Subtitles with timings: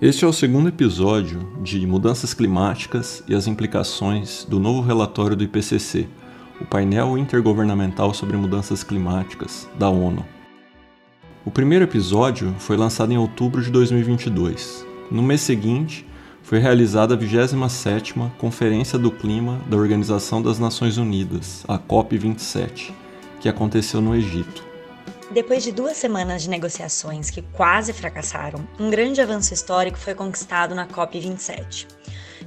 [0.00, 5.42] Este é o segundo episódio de Mudanças Climáticas e as implicações do novo relatório do
[5.42, 6.06] IPCC,
[6.60, 10.24] o painel intergovernamental sobre mudanças climáticas da ONU.
[11.44, 14.86] O primeiro episódio foi lançado em outubro de 2022.
[15.10, 16.06] No mês seguinte,
[16.44, 22.92] foi realizada a 27ª Conferência do Clima da Organização das Nações Unidas, a COP27,
[23.40, 24.67] que aconteceu no Egito.
[25.30, 30.74] Depois de duas semanas de negociações que quase fracassaram, um grande avanço histórico foi conquistado
[30.74, 31.86] na COP27.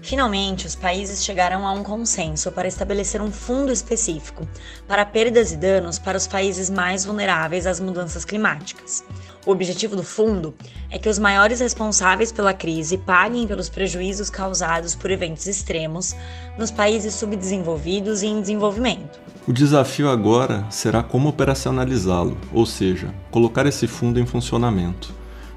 [0.01, 4.47] Finalmente, os países chegaram a um consenso para estabelecer um fundo específico
[4.87, 9.03] para perdas e danos para os países mais vulneráveis às mudanças climáticas.
[9.45, 10.55] O objetivo do fundo
[10.89, 16.15] é que os maiores responsáveis pela crise paguem pelos prejuízos causados por eventos extremos
[16.57, 19.30] nos países subdesenvolvidos e em desenvolvimento.
[19.47, 25.11] O desafio agora será como operacionalizá-lo, ou seja, colocar esse fundo em funcionamento.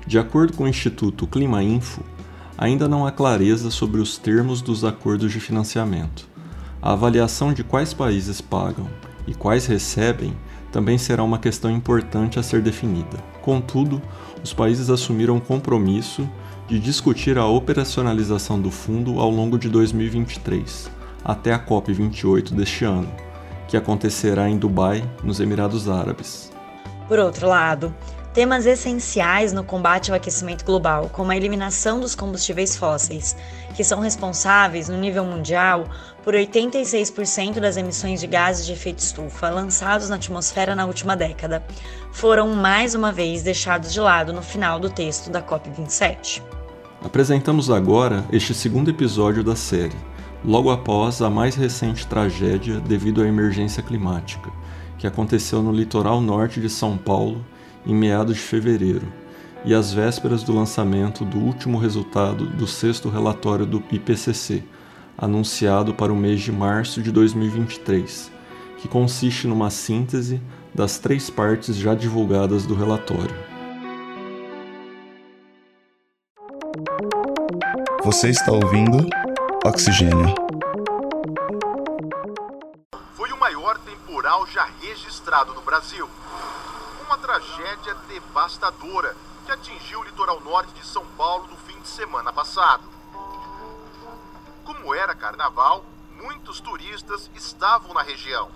[0.07, 2.03] De acordo com o Instituto Clima Info,
[2.57, 6.27] ainda não há clareza sobre os termos dos acordos de financiamento.
[6.81, 8.89] A avaliação de quais países pagam
[9.27, 10.35] e quais recebem
[10.73, 13.19] também será uma questão importante a ser definida.
[13.43, 14.01] Contudo,
[14.43, 16.27] os países assumiram o compromisso
[16.67, 20.91] de discutir a operacionalização do fundo ao longo de 2023,
[21.23, 23.24] até a COP28 deste ano
[23.75, 26.53] que acontecerá em Dubai, nos Emirados Árabes.
[27.09, 27.93] Por outro lado,
[28.33, 33.37] temas essenciais no combate ao aquecimento global, como a eliminação dos combustíveis fósseis,
[33.75, 35.89] que são responsáveis, no nível mundial,
[36.23, 41.61] por 86% das emissões de gases de efeito estufa lançados na atmosfera na última década,
[42.13, 46.41] foram mais uma vez deixados de lado no final do texto da COP27.
[47.05, 50.14] Apresentamos agora este segundo episódio da série
[50.45, 54.51] logo após a mais recente tragédia devido à emergência climática,
[54.99, 57.45] que aconteceu no litoral norte de São Paulo
[57.87, 59.07] em meados de fevereiro,
[59.65, 64.63] e às vésperas do lançamento do último resultado do sexto relatório do IPCC,
[65.17, 68.31] anunciado para o mês de março de 2023,
[68.79, 70.43] que consiste numa síntese
[70.75, 73.35] das três partes já divulgadas do relatório.
[78.05, 79.09] Você está ouvindo
[79.67, 80.35] Oxigênio.
[83.15, 86.07] Foi o maior temporal já registrado no Brasil.
[87.07, 89.17] Uma tragédia devastadora
[89.47, 92.83] que atingiu o litoral norte de São Paulo no fim de semana passado.
[94.67, 95.83] Como era carnaval,
[96.23, 98.51] muitos turistas estavam na região.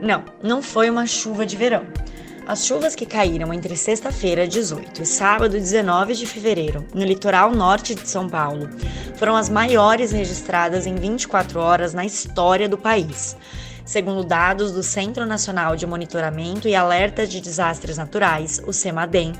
[0.00, 1.84] Não, não foi uma chuva de verão.
[2.50, 7.94] As chuvas que caíram entre sexta-feira, 18, e sábado, 19 de fevereiro, no litoral norte
[7.94, 8.68] de São Paulo,
[9.14, 13.36] foram as maiores registradas em 24 horas na história do país.
[13.84, 19.32] Segundo dados do Centro Nacional de Monitoramento e Alerta de Desastres Naturais, o CEMADEM,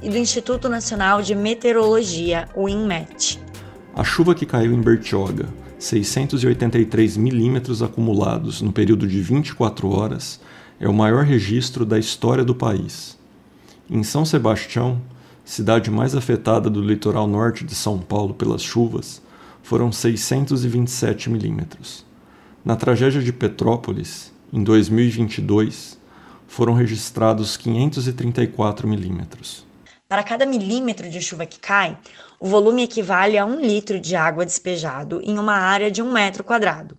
[0.00, 3.40] e do Instituto Nacional de Meteorologia, o INMET.
[3.92, 5.48] A chuva que caiu em Bertioga,
[5.80, 10.38] 683 milímetros acumulados no período de 24 horas,
[10.80, 13.18] é o maior registro da história do país.
[13.90, 15.00] Em São Sebastião,
[15.44, 19.22] cidade mais afetada do litoral norte de São Paulo pelas chuvas,
[19.62, 22.04] foram 627 milímetros.
[22.64, 25.98] Na tragédia de Petrópolis, em 2022,
[26.46, 29.66] foram registrados 534 milímetros.
[30.08, 31.96] Para cada milímetro de chuva que cai,
[32.38, 36.44] o volume equivale a um litro de água despejado em uma área de um metro
[36.44, 36.98] quadrado.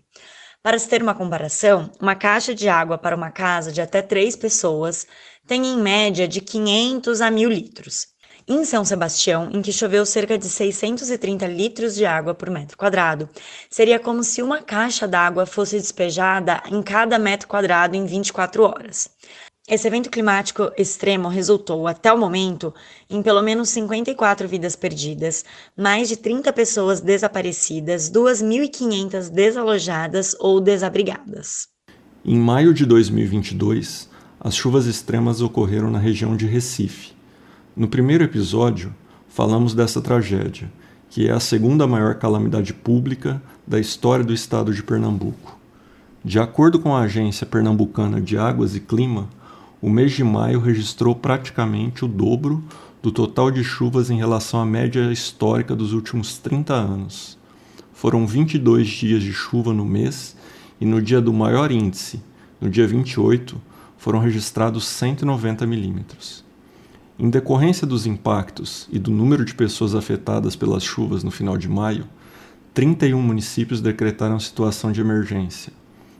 [0.63, 4.33] Para se ter uma comparação, uma caixa de água para uma casa de até três
[4.33, 5.05] pessoas
[5.45, 8.07] tem em média de 500 a 1000 litros.
[8.47, 13.29] Em São Sebastião, em que choveu cerca de 630 litros de água por metro quadrado,
[13.69, 19.09] seria como se uma caixa d'água fosse despejada em cada metro quadrado em 24 horas.
[19.65, 22.73] Esse evento climático extremo resultou, até o momento,
[23.09, 25.45] em pelo menos 54 vidas perdidas,
[25.77, 31.69] mais de 30 pessoas desaparecidas, 2.500 desalojadas ou desabrigadas.
[32.25, 37.13] Em maio de 2022, as chuvas extremas ocorreram na região de Recife.
[37.73, 38.93] No primeiro episódio,
[39.29, 40.69] falamos dessa tragédia,
[41.09, 45.57] que é a segunda maior calamidade pública da história do estado de Pernambuco.
[46.21, 49.29] De acordo com a Agência Pernambucana de Águas e Clima,
[49.83, 52.63] o mês de maio registrou praticamente o dobro
[53.01, 57.37] do total de chuvas em relação à média histórica dos últimos 30 anos.
[57.91, 60.37] Foram 22 dias de chuva no mês
[60.79, 62.23] e no dia do maior índice,
[62.61, 63.61] no dia 28,
[63.97, 66.45] foram registrados 190 milímetros.
[67.19, 71.67] Em decorrência dos impactos e do número de pessoas afetadas pelas chuvas no final de
[71.67, 72.07] maio,
[72.73, 75.73] 31 municípios decretaram situação de emergência,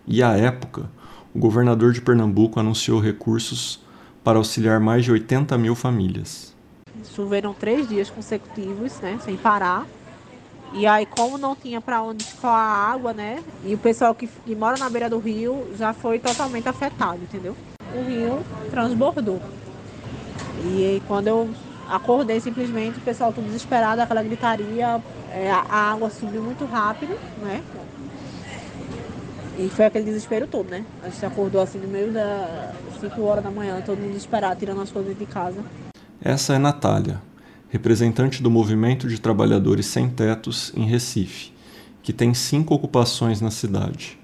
[0.06, 0.90] E à época,
[1.34, 3.80] o governador de Pernambuco anunciou recursos
[4.24, 6.54] para auxiliar mais de 80 mil famílias.
[7.16, 9.86] Choveram três dias consecutivos, né, sem parar.
[10.74, 13.44] E aí, como não tinha para onde escoar a água, né?
[13.64, 17.56] E o pessoal que, que mora na beira do rio já foi totalmente afetado, entendeu?
[17.96, 18.40] O rio
[18.72, 19.40] transbordou.
[20.66, 21.50] E aí, quando eu
[21.88, 25.00] acordei, simplesmente o pessoal todo desesperado, aquela gritaria,
[25.32, 27.62] é, a água subiu muito rápido, né?
[29.58, 30.84] E foi aquele desespero todo, né?
[31.04, 34.82] A gente acordou assim no meio das 5 horas da manhã, todo mundo desesperado, tirando
[34.82, 35.64] as coisas de casa.
[36.20, 37.22] Essa é Natália,
[37.70, 41.54] representante do Movimento de Trabalhadores Sem Tetos em Recife,
[42.02, 44.20] que tem cinco ocupações na cidade.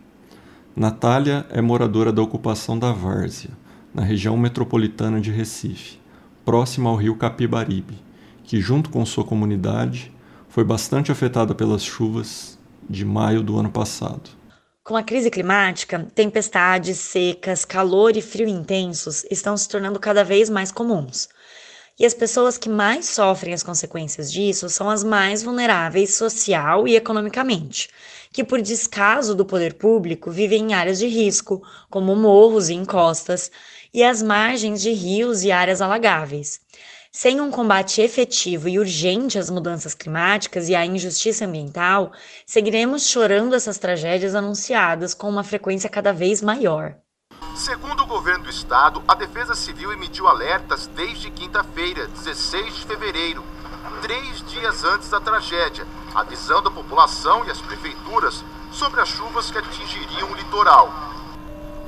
[0.75, 3.51] Natália é moradora da ocupação da Várzea,
[3.93, 5.99] na região metropolitana de Recife,
[6.43, 7.99] próxima ao rio Capibaribe,
[8.43, 10.11] que, junto com sua comunidade,
[10.47, 12.57] foi bastante afetada pelas chuvas
[12.89, 14.38] de maio do ano passado.
[14.89, 20.49] Com a crise climática, tempestades, secas, calor e frio intensos estão se tornando cada vez
[20.49, 21.29] mais comuns.
[21.99, 26.95] E as pessoas que mais sofrem as consequências disso são as mais vulneráveis social e
[26.95, 27.87] economicamente,
[28.31, 33.51] que por descaso do poder público vivem em áreas de risco, como morros e encostas,
[33.93, 36.61] e as margens de rios e áreas alagáveis.
[37.11, 42.11] Sem um combate efetivo e urgente às mudanças climáticas e à injustiça ambiental,
[42.45, 46.95] seguiremos chorando essas tragédias anunciadas com uma frequência cada vez maior.
[47.55, 53.43] Segundo o governo do estado, a Defesa Civil emitiu alertas desde quinta-feira, 16 de fevereiro,
[54.03, 59.57] três dias antes da tragédia, avisando a população e as prefeituras sobre as chuvas que
[59.57, 60.93] atingiriam o litoral.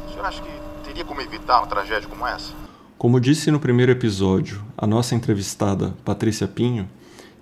[0.08, 0.52] O senhor acha que
[0.84, 2.71] teria como evitar uma tragédia como essa?
[3.02, 6.88] Como disse no primeiro episódio, a nossa entrevistada Patrícia Pinho,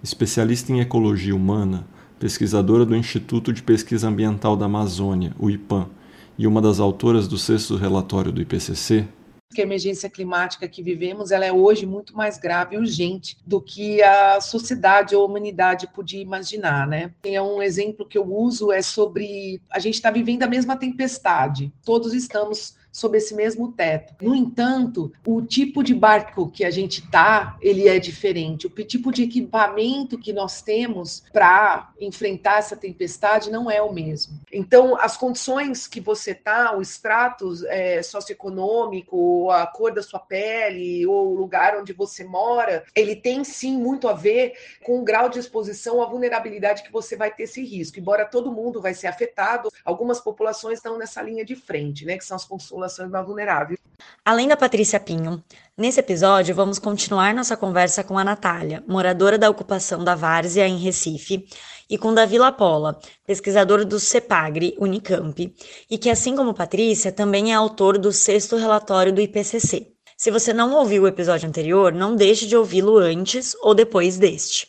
[0.01, 1.85] especialista em ecologia humana,
[2.17, 5.89] pesquisadora do Instituto de Pesquisa Ambiental da Amazônia, o IPAM,
[6.37, 9.05] e uma das autoras do sexto relatório do IPCC,
[9.53, 13.59] que a emergência climática que vivemos ela é hoje muito mais grave e urgente do
[13.59, 17.11] que a sociedade ou a humanidade podia imaginar, né?
[17.21, 21.73] Tem um exemplo que eu uso é sobre a gente está vivendo a mesma tempestade.
[21.83, 24.13] Todos estamos sob esse mesmo teto.
[24.21, 28.67] No entanto, o tipo de barco que a gente tá, ele é diferente.
[28.67, 34.39] O tipo de equipamento que nós temos para enfrentar essa tempestade não é o mesmo.
[34.51, 41.05] Então, as condições que você tá, o extrato é, socioeconômico, a cor da sua pele,
[41.05, 44.53] ou o lugar onde você mora, ele tem sim muito a ver
[44.83, 47.99] com o grau de exposição à vulnerabilidade que você vai ter esse risco.
[47.99, 52.25] Embora todo mundo vai ser afetado, algumas populações estão nessa linha de frente, né, que
[52.25, 52.45] são as
[52.79, 53.79] populações mais vulneráveis.
[54.23, 55.43] Além da Patrícia Pinho,
[55.77, 60.77] nesse episódio vamos continuar nossa conversa com a Natália, moradora da ocupação da Várzea em
[60.77, 61.45] Recife,
[61.89, 65.53] e com Davi Lapola, pesquisador do CEPAGRE Unicamp,
[65.89, 69.87] e que, assim como Patrícia, também é autor do sexto relatório do IPCC.
[70.15, 74.67] Se você não ouviu o episódio anterior, não deixe de ouvi-lo antes ou depois deste.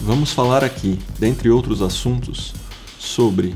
[0.00, 2.54] Vamos falar aqui, dentre outros assuntos,
[2.98, 3.54] sobre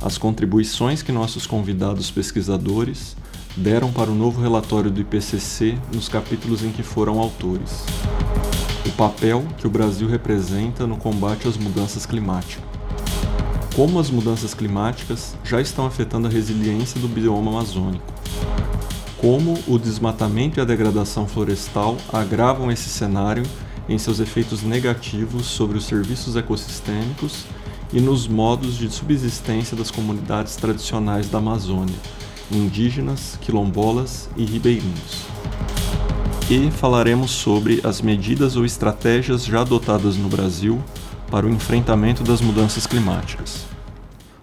[0.00, 3.16] as contribuições que nossos convidados pesquisadores
[3.56, 7.84] deram para o novo relatório do IPCC nos capítulos em que foram autores.
[8.86, 12.64] O papel que o Brasil representa no combate às mudanças climáticas.
[13.76, 18.04] Como as mudanças climáticas já estão afetando a resiliência do bioma amazônico.
[19.18, 23.42] Como o desmatamento e a degradação florestal agravam esse cenário
[23.88, 27.44] em seus efeitos negativos sobre os serviços ecossistêmicos
[27.92, 31.96] e nos modos de subsistência das comunidades tradicionais da Amazônia,
[32.50, 35.26] indígenas, quilombolas e ribeirinhos.
[36.50, 40.82] E falaremos sobre as medidas ou estratégias já adotadas no Brasil
[41.30, 43.64] para o enfrentamento das mudanças climáticas.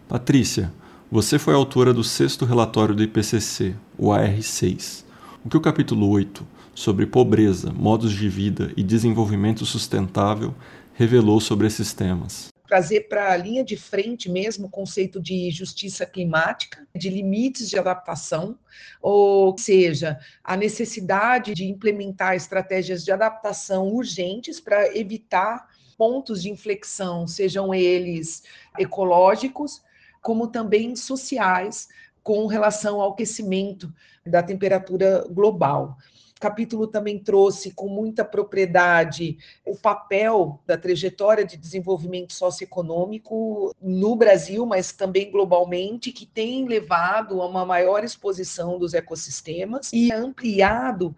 [0.08, 0.72] Patrícia,
[1.12, 5.04] você foi autora do sexto relatório do IPCC, o AR6.
[5.44, 10.54] O que o capítulo 8, sobre pobreza, modos de vida e desenvolvimento sustentável,
[10.94, 12.48] revelou sobre esses temas?
[12.67, 17.79] Trazer para a linha de frente mesmo o conceito de justiça climática, de limites de
[17.79, 18.59] adaptação,
[19.01, 27.25] ou seja, a necessidade de implementar estratégias de adaptação urgentes para evitar pontos de inflexão,
[27.25, 28.43] sejam eles
[28.77, 29.81] ecológicos,
[30.21, 31.88] como também sociais,
[32.21, 33.91] com relação ao aquecimento
[34.25, 35.97] da temperatura global.
[36.39, 44.65] Capítulo também trouxe com muita propriedade o papel da trajetória de desenvolvimento socioeconômico no Brasil,
[44.65, 51.15] mas também globalmente, que tem levado a uma maior exposição dos ecossistemas e ampliado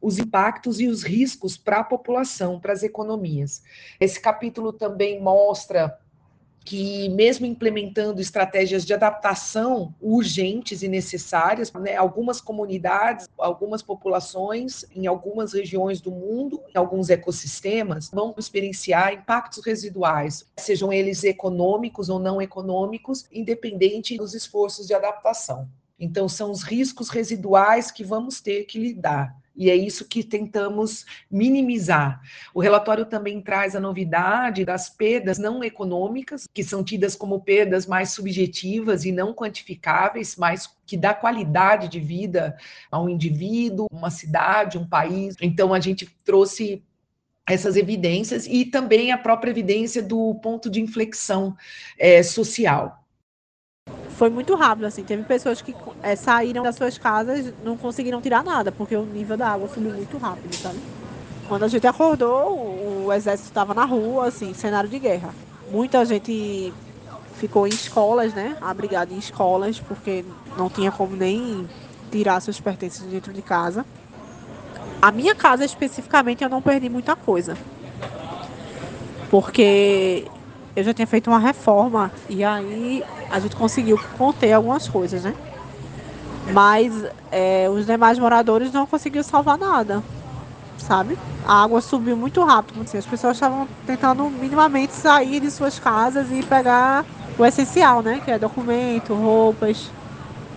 [0.00, 3.62] os impactos e os riscos para a população, para as economias.
[3.98, 5.98] Esse capítulo também mostra
[6.68, 15.06] que, mesmo implementando estratégias de adaptação urgentes e necessárias, né, algumas comunidades, algumas populações, em
[15.06, 22.18] algumas regiões do mundo, em alguns ecossistemas, vão experienciar impactos residuais, sejam eles econômicos ou
[22.18, 25.66] não econômicos, independente dos esforços de adaptação.
[25.98, 29.34] Então, são os riscos residuais que vamos ter que lidar.
[29.58, 32.22] E é isso que tentamos minimizar.
[32.54, 37.84] O relatório também traz a novidade das perdas não econômicas, que são tidas como perdas
[37.84, 42.56] mais subjetivas e não quantificáveis, mas que dá qualidade de vida
[42.88, 45.34] ao indivíduo, uma cidade, um país.
[45.40, 46.80] Então a gente trouxe
[47.44, 51.56] essas evidências e também a própria evidência do ponto de inflexão
[51.98, 52.97] é, social
[54.18, 55.04] foi muito rápido, assim.
[55.04, 59.36] Teve pessoas que é, saíram das suas casas não conseguiram tirar nada, porque o nível
[59.36, 60.80] da água subiu muito rápido, sabe?
[61.46, 65.32] Quando a gente acordou, o exército estava na rua, assim, cenário de guerra.
[65.70, 66.74] Muita gente
[67.34, 68.56] ficou em escolas, né?
[68.60, 70.24] Abrigada em escolas, porque
[70.56, 71.68] não tinha como nem
[72.10, 73.86] tirar seus pertences dentro de casa.
[75.00, 77.56] A minha casa especificamente eu não perdi muita coisa.
[79.30, 80.26] Porque
[80.78, 85.34] eu já tinha feito uma reforma e aí a gente conseguiu conter algumas coisas, né?
[86.52, 90.00] Mas é, os demais moradores não conseguiram salvar nada,
[90.76, 91.18] sabe?
[91.44, 96.30] A água subiu muito rápido, assim, as pessoas estavam tentando minimamente sair de suas casas
[96.30, 97.04] e pegar
[97.36, 98.22] o essencial, né?
[98.24, 99.90] Que é documento, roupas.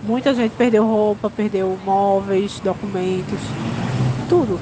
[0.04, 3.40] Muita gente perdeu roupa, perdeu móveis, documentos,
[4.28, 4.60] tudo.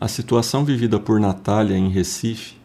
[0.00, 2.56] A situação vivida por Natália em Recife,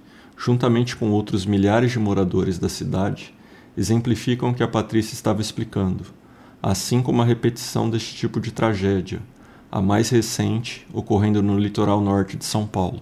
[0.43, 3.31] juntamente com outros milhares de moradores da cidade,
[3.77, 6.03] exemplificam o que a Patrícia estava explicando,
[6.63, 9.21] assim como a repetição deste tipo de tragédia,
[9.71, 13.01] a mais recente ocorrendo no litoral norte de São Paulo.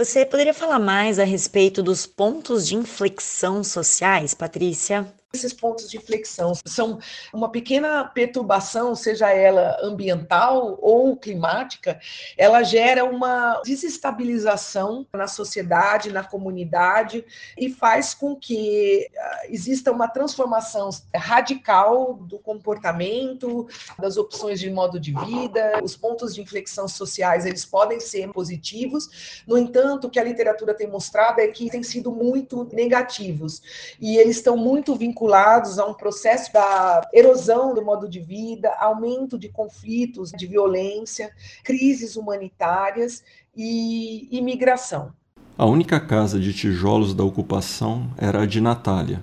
[0.00, 5.12] Você poderia falar mais a respeito dos pontos de inflexão sociais, Patrícia?
[5.34, 6.98] Esses pontos de inflexão são
[7.34, 12.00] uma pequena perturbação, seja ela ambiental ou climática,
[12.34, 17.26] ela gera uma desestabilização na sociedade, na comunidade
[17.58, 23.68] e faz com que ah, exista uma transformação radical do comportamento,
[23.98, 25.78] das opções de modo de vida.
[25.82, 30.72] Os pontos de inflexão sociais, eles podem ser positivos, no entanto, o que a literatura
[30.72, 33.60] tem mostrado é que têm sido muito negativos
[34.00, 38.72] e eles estão muito vinculados vinculados a um processo da erosão do modo de vida,
[38.78, 41.30] aumento de conflitos, de violência,
[41.62, 43.22] crises humanitárias
[43.54, 45.12] e imigração.
[45.56, 49.22] A única casa de tijolos da ocupação era a de Natália,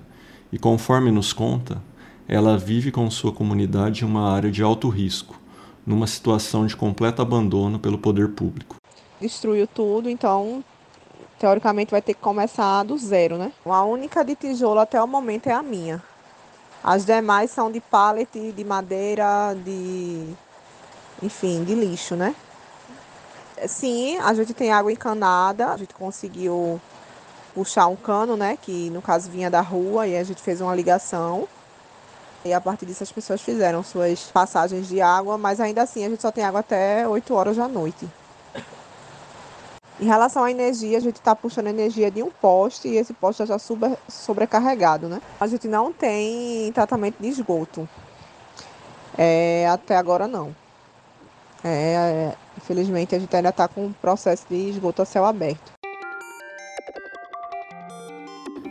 [0.52, 1.82] e conforme nos conta,
[2.28, 5.40] ela vive com sua comunidade em uma área de alto risco,
[5.84, 8.76] numa situação de completo abandono pelo poder público.
[9.20, 10.62] Destruiu tudo, então
[11.38, 13.52] teoricamente vai ter que começar do zero, né?
[13.64, 16.02] A única de tijolo até o momento é a minha.
[16.82, 20.34] As demais são de pallet, de madeira, de
[21.22, 22.34] enfim, de lixo, né?
[23.66, 26.80] Sim, a gente tem água encanada, a gente conseguiu
[27.54, 30.74] puxar um cano, né, que no caso vinha da rua e a gente fez uma
[30.74, 31.48] ligação.
[32.44, 36.08] E a partir disso as pessoas fizeram suas passagens de água, mas ainda assim a
[36.10, 38.06] gente só tem água até 8 horas da noite.
[39.98, 43.38] Em relação à energia, a gente está puxando energia de um poste e esse poste
[43.38, 45.22] já está super, sobrecarregado, né?
[45.40, 47.88] A gente não tem tratamento de esgoto.
[49.16, 50.54] É, até agora não.
[51.64, 55.72] É, é, infelizmente a gente ainda está com um processo de esgoto a céu aberto.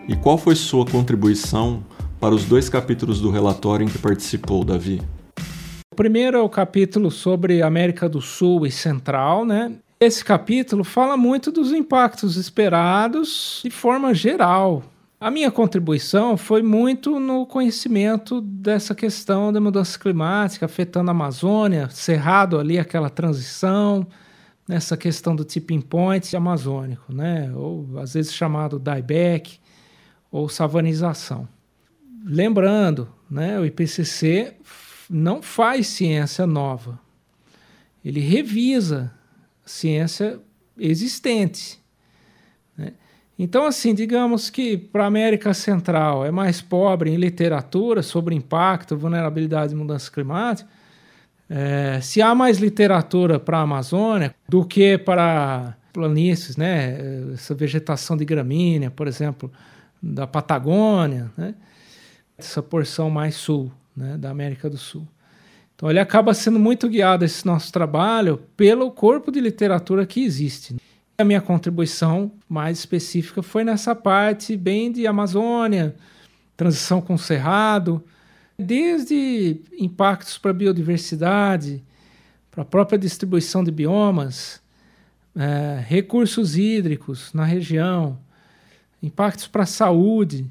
[0.07, 1.83] E qual foi sua contribuição
[2.19, 5.01] para os dois capítulos do relatório em que participou, Davi?
[5.91, 9.75] O primeiro é o capítulo sobre América do Sul e Central, né?
[10.05, 14.83] Esse capítulo fala muito dos impactos esperados de forma geral.
[15.19, 21.89] A minha contribuição foi muito no conhecimento dessa questão da mudança climática afetando a Amazônia,
[21.89, 24.05] cerrado ali aquela transição,
[24.67, 27.51] nessa questão do tipping point amazônico, né?
[27.55, 29.57] ou às vezes chamado dieback
[30.31, 31.47] ou savanização.
[32.23, 34.53] Lembrando, né, o IPCC
[35.09, 36.99] não faz ciência nova,
[38.03, 39.11] ele revisa
[39.65, 40.39] ciência
[40.77, 41.79] existente.
[42.77, 42.93] Né?
[43.37, 48.95] Então, assim, digamos que para a América Central é mais pobre em literatura sobre impacto,
[48.95, 50.69] vulnerabilidade e mudança climática,
[51.49, 57.31] é, se há mais literatura para a Amazônia do que para planícies, né?
[57.33, 59.51] essa vegetação de gramínea, por exemplo,
[60.01, 61.55] da Patagônia, né?
[62.37, 64.17] essa porção mais sul né?
[64.17, 65.07] da América do Sul.
[65.75, 70.75] Então ele acaba sendo muito guiado esse nosso trabalho pelo corpo de literatura que existe.
[71.17, 75.95] A minha contribuição mais específica foi nessa parte bem de Amazônia,
[76.55, 78.03] transição com o cerrado,
[78.57, 81.83] desde impactos para a biodiversidade,
[82.49, 84.61] para a própria distribuição de biomas,
[85.35, 88.17] é, recursos hídricos na região,
[89.03, 90.45] impactos para a saúde.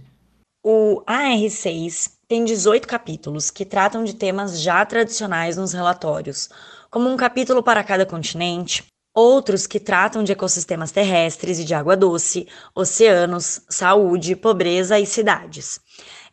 [0.62, 6.48] O AR6 tem 18 capítulos que tratam de temas já tradicionais nos relatórios,
[6.90, 11.96] como um capítulo para cada continente, outros que tratam de ecossistemas terrestres e de água
[11.96, 15.78] doce, oceanos, saúde, pobreza e cidades.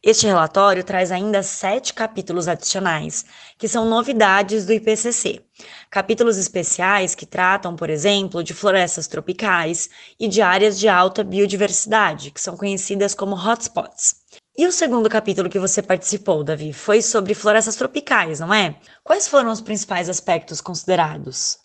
[0.01, 3.23] Este relatório traz ainda sete capítulos adicionais,
[3.57, 5.45] que são novidades do IPCC.
[5.91, 12.31] Capítulos especiais que tratam, por exemplo, de florestas tropicais e de áreas de alta biodiversidade,
[12.31, 14.20] que são conhecidas como hotspots.
[14.57, 18.75] E o segundo capítulo que você participou, Davi, foi sobre florestas tropicais, não é?
[19.03, 21.57] Quais foram os principais aspectos considerados?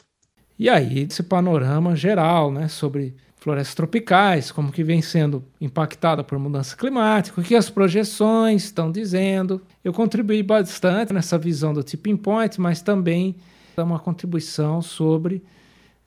[0.59, 6.39] E aí, esse panorama geral, né, sobre florestas tropicais, como que vem sendo impactada por
[6.39, 9.61] mudança climática, o que as projeções estão dizendo.
[9.85, 13.37] Eu contribuí bastante nessa visão do tipping point, mas também
[13.77, 15.45] uma contribuição sobre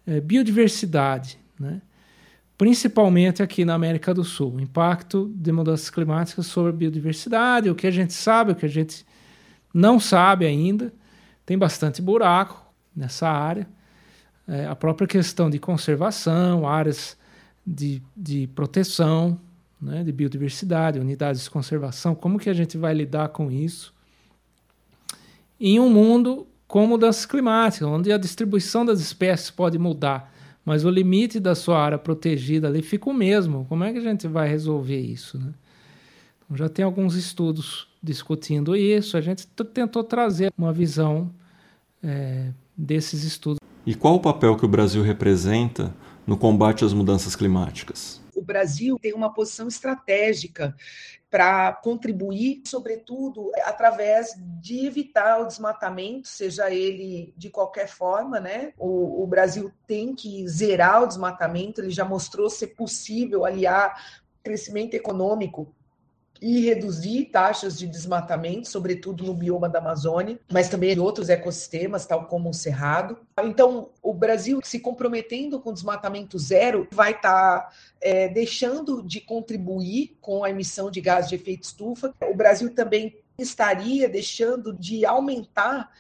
[0.08, 1.82] é, biodiversidade, né?
[2.60, 7.74] Principalmente aqui na América do Sul, o impacto de mudanças climáticas sobre a biodiversidade, o
[7.74, 9.06] que a gente sabe, o que a gente
[9.74, 10.92] não sabe ainda,
[11.46, 12.62] tem bastante buraco
[12.94, 13.66] nessa área.
[14.46, 17.18] É, a própria questão de conservação, áreas
[17.66, 19.40] de, de proteção,
[19.82, 23.94] né, de biodiversidade, unidades de conservação, como que a gente vai lidar com isso?
[25.58, 30.30] Em um mundo com mudanças climáticas, onde a distribuição das espécies pode mudar,
[30.66, 33.66] mas o limite da sua área protegida ali fica o mesmo.
[33.68, 35.38] Como é que a gente vai resolver isso?
[35.38, 35.54] Né?
[36.46, 41.30] Então, já tem alguns estudos discutindo isso, a gente tentou trazer uma visão
[42.02, 43.60] é, desses estudos.
[43.86, 45.94] E qual o papel que o Brasil representa
[46.26, 48.22] no combate às mudanças climáticas?
[48.36, 50.76] O Brasil tem uma posição estratégica
[51.30, 58.74] para contribuir, sobretudo através de evitar o desmatamento, seja ele de qualquer forma, né?
[58.78, 63.96] O, o, Brasil tem que zerar o desmatamento, ele já mostrou ser possível aliar
[64.44, 65.76] crescimento econômico
[66.42, 72.06] e reduzir taxas de desmatamento, sobretudo no bioma da Amazônia, mas também em outros ecossistemas,
[72.06, 73.18] tal como o cerrado.
[73.44, 77.70] Então, o Brasil se comprometendo com desmatamento zero vai estar tá,
[78.02, 82.14] é, deixando de contribuir com a emissão de gás de efeito estufa.
[82.22, 85.92] O Brasil também estaria deixando de aumentar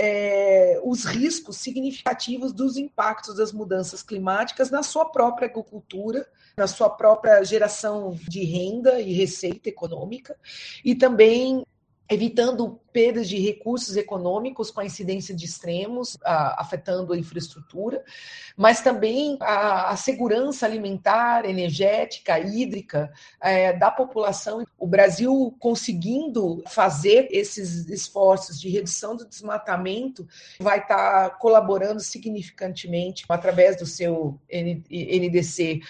[0.00, 6.88] é, os riscos significativos dos impactos das mudanças climáticas na sua própria agricultura, na sua
[6.88, 10.36] própria geração de renda e receita econômica,
[10.84, 11.64] e também
[12.10, 18.02] evitando perdas de recursos econômicos com a incidência de extremos, a, afetando a infraestrutura,
[18.56, 24.64] mas também a, a segurança alimentar, energética, hídrica é, da população.
[24.78, 30.26] O Brasil conseguindo fazer esses esforços de redução do desmatamento
[30.58, 35.82] vai estar colaborando significantemente através do seu NDC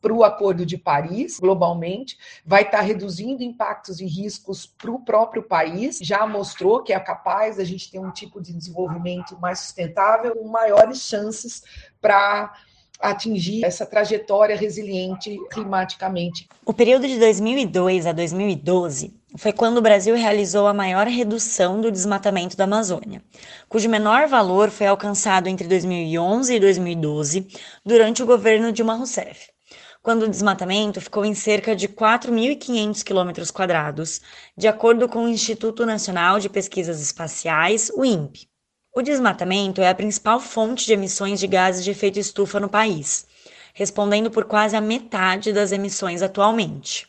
[0.00, 5.00] para o Acordo de Paris, globalmente, vai estar tá reduzindo impactos e riscos para o
[5.00, 9.60] próprio país, já mostrou que é capaz a gente ter um tipo de desenvolvimento mais
[9.60, 11.62] sustentável, com maiores chances
[12.00, 12.52] para
[13.00, 16.48] atingir essa trajetória resiliente climaticamente.
[16.64, 21.92] O período de 2002 a 2012 foi quando o Brasil realizou a maior redução do
[21.92, 23.22] desmatamento da Amazônia,
[23.68, 27.46] cujo menor valor foi alcançado entre 2011 e 2012
[27.84, 29.57] durante o governo Dilma Rousseff
[30.02, 34.20] quando o desmatamento ficou em cerca de 4.500 km quadrados,
[34.56, 38.48] de acordo com o Instituto Nacional de Pesquisas Espaciais, o INPE.
[38.94, 43.26] O desmatamento é a principal fonte de emissões de gases de efeito estufa no país,
[43.74, 47.06] respondendo por quase a metade das emissões atualmente.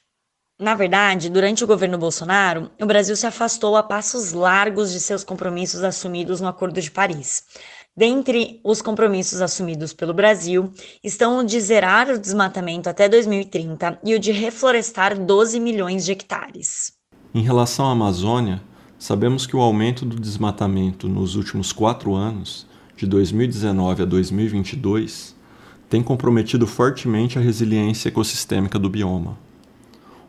[0.60, 5.24] Na verdade, durante o governo Bolsonaro, o Brasil se afastou a passos largos de seus
[5.24, 7.46] compromissos assumidos no Acordo de Paris,
[7.96, 10.72] Dentre os compromissos assumidos pelo Brasil
[11.04, 16.14] estão o de zerar o desmatamento até 2030 e o de reflorestar 12 milhões de
[16.14, 16.94] hectares.
[17.34, 18.62] Em relação à Amazônia,
[18.98, 25.36] sabemos que o aumento do desmatamento nos últimos quatro anos, de 2019 a 2022,
[25.90, 29.38] tem comprometido fortemente a resiliência ecossistêmica do bioma.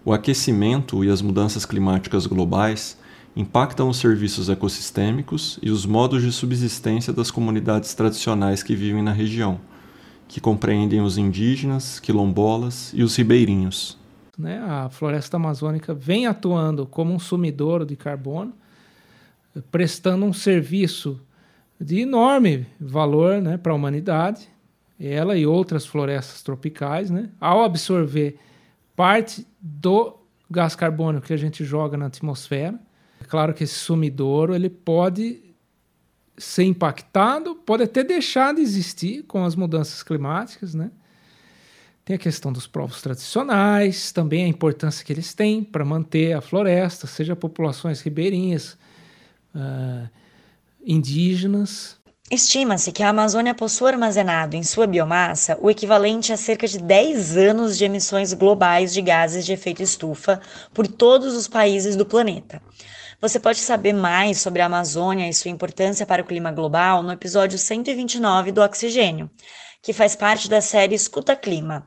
[0.05, 2.97] O aquecimento e as mudanças climáticas globais
[3.35, 9.13] impactam os serviços ecossistêmicos e os modos de subsistência das comunidades tradicionais que vivem na
[9.13, 9.61] região,
[10.27, 13.99] que compreendem os indígenas, quilombolas e os ribeirinhos.
[14.39, 18.55] Né, a floresta amazônica vem atuando como um sumidor de carbono,
[19.71, 21.21] prestando um serviço
[21.81, 24.49] de enorme valor né, para a humanidade,
[24.99, 28.39] ela e outras florestas tropicais, né, ao absorver
[28.95, 30.17] parte do
[30.51, 32.79] gás carbônico que a gente joga na atmosfera.
[33.21, 35.43] É claro que esse sumidouro ele pode
[36.39, 40.91] ser impactado, pode até deixar de existir com as mudanças climáticas, né?
[42.05, 46.41] Tem a questão dos povos tradicionais, também a importância que eles têm para manter a
[46.41, 48.77] floresta, seja populações ribeirinhas,
[49.55, 50.09] uh,
[50.85, 51.99] indígenas.
[52.31, 57.37] Estima-se que a Amazônia possui armazenado em sua biomassa o equivalente a cerca de 10
[57.37, 60.41] anos de emissões globais de gases de efeito estufa
[60.73, 62.63] por todos os países do planeta.
[63.21, 67.13] Você pode saber mais sobre a Amazônia e sua importância para o clima global no
[67.13, 69.31] episódio 129 do Oxigênio,
[69.83, 71.87] que faz parte da série Escuta Clima.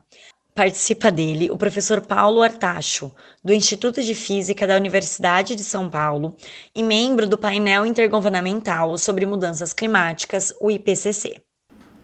[0.54, 3.10] Participa dele o professor Paulo Artacho,
[3.42, 6.36] do Instituto de Física da Universidade de São Paulo
[6.72, 11.42] e membro do painel intergovernamental sobre mudanças climáticas, o IPCC.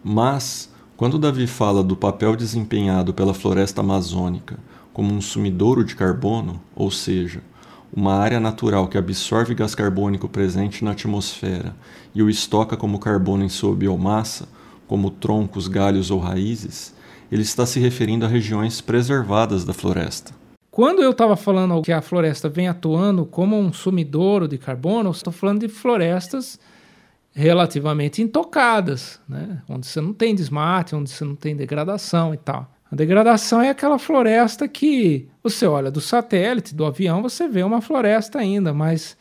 [0.03, 4.59] Mas, quando Davi fala do papel desempenhado pela floresta amazônica
[4.93, 7.41] como um sumidouro de carbono, ou seja,
[7.93, 11.75] uma área natural que absorve gás carbônico presente na atmosfera
[12.15, 14.49] e o estoca como carbono em sua biomassa,
[14.87, 16.95] como troncos, galhos ou raízes,
[17.31, 20.33] ele está se referindo a regiões preservadas da floresta.
[20.71, 25.33] Quando eu estava falando que a floresta vem atuando como um sumidouro de carbono, estou
[25.33, 26.59] falando de florestas
[27.33, 29.63] relativamente intocadas, né?
[29.69, 32.71] onde você não tem desmate, onde você não tem degradação e tal.
[32.91, 37.81] A degradação é aquela floresta que você olha do satélite, do avião, você vê uma
[37.81, 39.17] floresta ainda, mas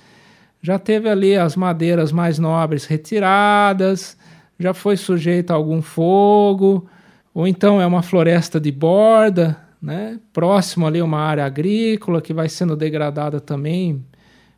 [0.60, 4.17] já teve ali as madeiras mais nobres retiradas,
[4.60, 6.89] já foi sujeita a algum fogo,
[7.32, 10.19] ou então é uma floresta de borda, né?
[10.34, 14.03] próximo ali uma área agrícola que vai sendo degradada também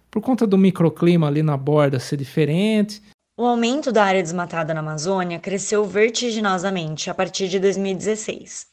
[0.09, 3.01] por conta do microclima ali na borda ser diferente.
[3.37, 8.70] O aumento da área desmatada na Amazônia cresceu vertiginosamente a partir de 2016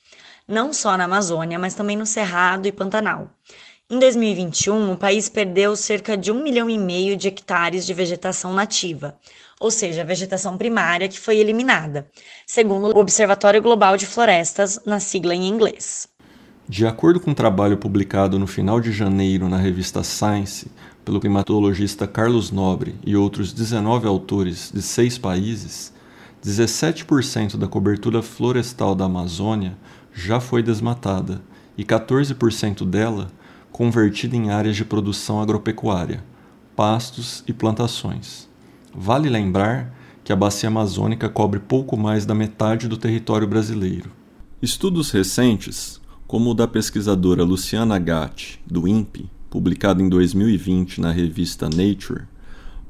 [0.49, 3.31] não só na Amazônia, mas também no Cerrado e Pantanal.
[3.91, 8.53] Em 2021, o país perdeu cerca de um milhão e meio de hectares de vegetação
[8.53, 9.17] nativa,
[9.61, 12.07] ou seja, a vegetação primária que foi eliminada,
[12.47, 16.09] segundo o Observatório Global de Florestas, na sigla em inglês.
[16.69, 20.71] De acordo com um trabalho publicado no final de janeiro na revista Science,
[21.03, 25.95] pelo climatologista Carlos Nobre e outros 19 autores de seis países,
[26.45, 29.79] 17% da cobertura florestal da Amazônia
[30.19, 31.41] já foi desmatada
[31.77, 33.31] e 14% dela
[33.71, 36.25] convertida em áreas de produção agropecuária,
[36.75, 38.49] pastos e plantações.
[38.93, 44.11] Vale lembrar que a bacia amazônica cobre pouco mais da metade do território brasileiro.
[44.61, 51.67] Estudos recentes, como o da pesquisadora Luciana Gatti, do INPE, publicado em 2020 na revista
[51.67, 52.25] Nature,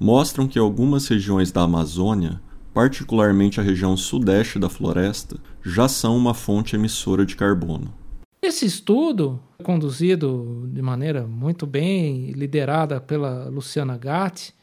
[0.00, 2.40] mostram que algumas regiões da Amazônia
[2.78, 7.92] particularmente a região sudeste da floresta, já são uma fonte emissora de carbono.
[8.40, 14.54] Esse estudo, conduzido de maneira muito bem, liderada pela Luciana Gatti,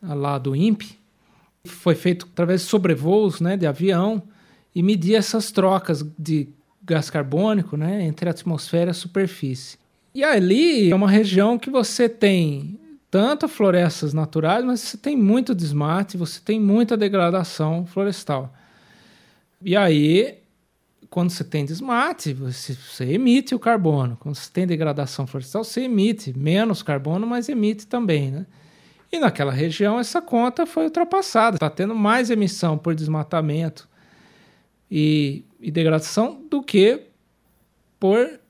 [0.00, 1.00] lá do INPE,
[1.64, 4.22] foi feito através de sobrevoos né, de avião
[4.72, 6.48] e medir essas trocas de
[6.80, 9.78] gás carbônico né, entre a atmosfera e a superfície.
[10.14, 12.78] E ali é uma região que você tem
[13.10, 18.52] tanto florestas naturais, mas você tem muito desmate, você tem muita degradação florestal.
[19.62, 20.38] E aí,
[21.08, 24.16] quando você tem desmate, você, você, emite o carbono.
[24.20, 28.46] Quando você tem degradação florestal, você emite menos carbono, mas emite também, né?
[29.10, 31.56] E naquela região essa conta foi ultrapassada.
[31.56, 33.88] Está tendo mais emissão por desmatamento
[34.90, 37.06] e, e degradação do que
[37.98, 38.40] por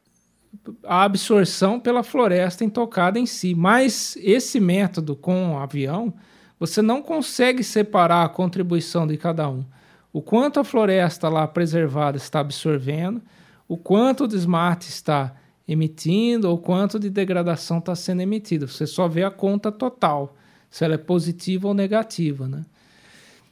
[0.85, 3.55] a absorção pela floresta intocada em si.
[3.55, 6.13] Mas esse método com o avião,
[6.59, 9.65] você não consegue separar a contribuição de cada um.
[10.13, 13.21] O quanto a floresta lá preservada está absorvendo,
[13.69, 15.35] o quanto o desmate está
[15.69, 18.69] emitindo, ou quanto de degradação está sendo emitido.
[18.69, 20.37] Você só vê a conta total,
[20.71, 22.47] se ela é positiva ou negativa.
[22.47, 22.65] Né?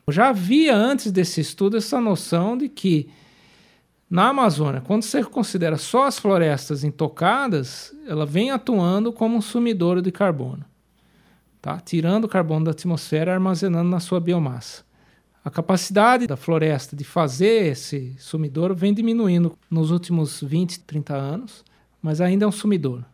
[0.08, 3.10] Já havia antes desse estudo essa noção de que
[4.08, 10.02] na Amazônia, quando você considera só as florestas intocadas, ela vem atuando como um sumidouro
[10.02, 10.64] de carbono,
[11.60, 11.80] tá?
[11.80, 14.84] tirando o carbono da atmosfera e armazenando na sua biomassa.
[15.44, 21.64] A capacidade da floresta de fazer esse sumidouro vem diminuindo nos últimos 20, 30 anos,
[22.00, 23.04] mas ainda é um sumidouro.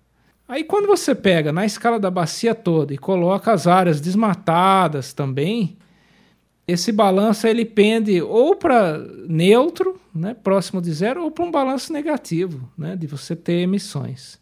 [0.46, 5.76] Aí quando você pega na escala da bacia toda e coloca as áreas desmatadas também,
[6.66, 8.98] esse balanço ele pende ou para
[9.28, 14.38] neutro, né, próximo de zero, ou para um balanço negativo, né, de você ter emissões.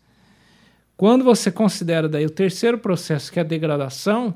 [0.97, 4.35] Quando você considera daí o terceiro processo, que é a degradação,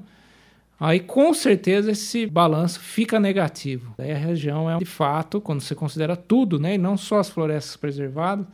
[0.78, 3.94] aí com certeza esse balanço fica negativo.
[3.98, 7.28] Aí a região é de fato, quando você considera tudo, né, e não só as
[7.28, 8.46] florestas preservadas,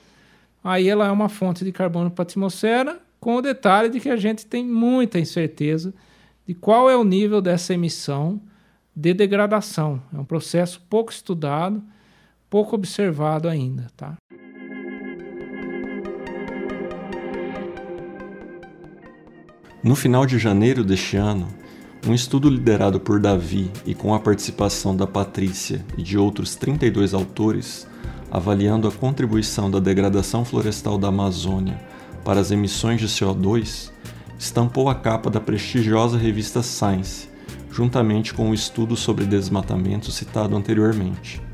[0.64, 4.08] aí ela é uma fonte de carbono para a atmosfera com o detalhe de que
[4.08, 5.92] a gente tem muita incerteza
[6.46, 8.40] de qual é o nível dessa emissão
[8.96, 10.02] de degradação.
[10.14, 11.82] É um processo pouco estudado,
[12.48, 14.16] pouco observado ainda, tá?
[19.82, 21.48] No final de janeiro deste ano,
[22.06, 27.14] um estudo liderado por Davi e com a participação da Patrícia e de outros 32
[27.14, 27.86] autores,
[28.30, 31.78] avaliando a contribuição da degradação florestal da Amazônia
[32.24, 33.90] para as emissões de CO2,
[34.38, 37.28] estampou a capa da prestigiosa revista Science,
[37.70, 41.47] juntamente com o estudo sobre desmatamento citado anteriormente.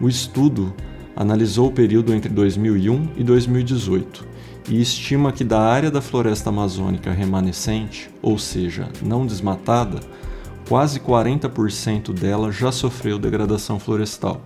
[0.00, 0.72] O estudo
[1.14, 4.26] analisou o período entre 2001 e 2018
[4.70, 10.00] e estima que da área da floresta amazônica remanescente, ou seja, não desmatada,
[10.68, 14.40] quase 40% dela já sofreu degradação florestal,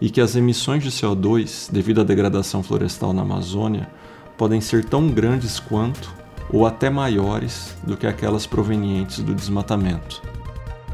[0.00, 3.88] e que as emissões de CO2 devido à degradação florestal na Amazônia
[4.36, 6.12] podem ser tão grandes quanto
[6.50, 10.22] ou até maiores do que aquelas provenientes do desmatamento.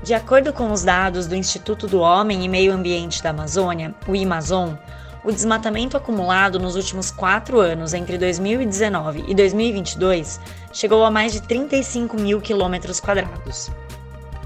[0.05, 4.14] De acordo com os dados do Instituto do Homem e Meio Ambiente da Amazônia, o
[4.14, 4.77] IMAZON,
[5.25, 10.38] o desmatamento acumulado nos últimos quatro anos, entre 2019 e 2022,
[10.75, 13.71] chegou a mais de 35 mil quilômetros quadrados.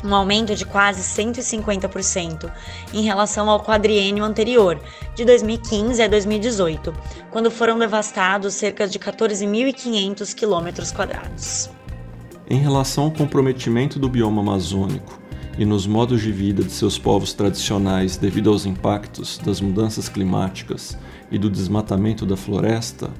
[0.04, 2.52] Um aumento de quase 150%
[2.94, 4.80] em relação ao quadriênio anterior,
[5.16, 6.94] de 2015 a 2018,
[7.32, 11.68] quando foram devastados cerca de 14.500 quilômetros quadrados.
[12.48, 15.26] Em relação ao comprometimento do bioma amazônico,
[15.58, 20.96] e nos modos de vida de seus povos tradicionais devido aos impactos das mudanças climáticas
[21.32, 23.10] e do desmatamento da floresta,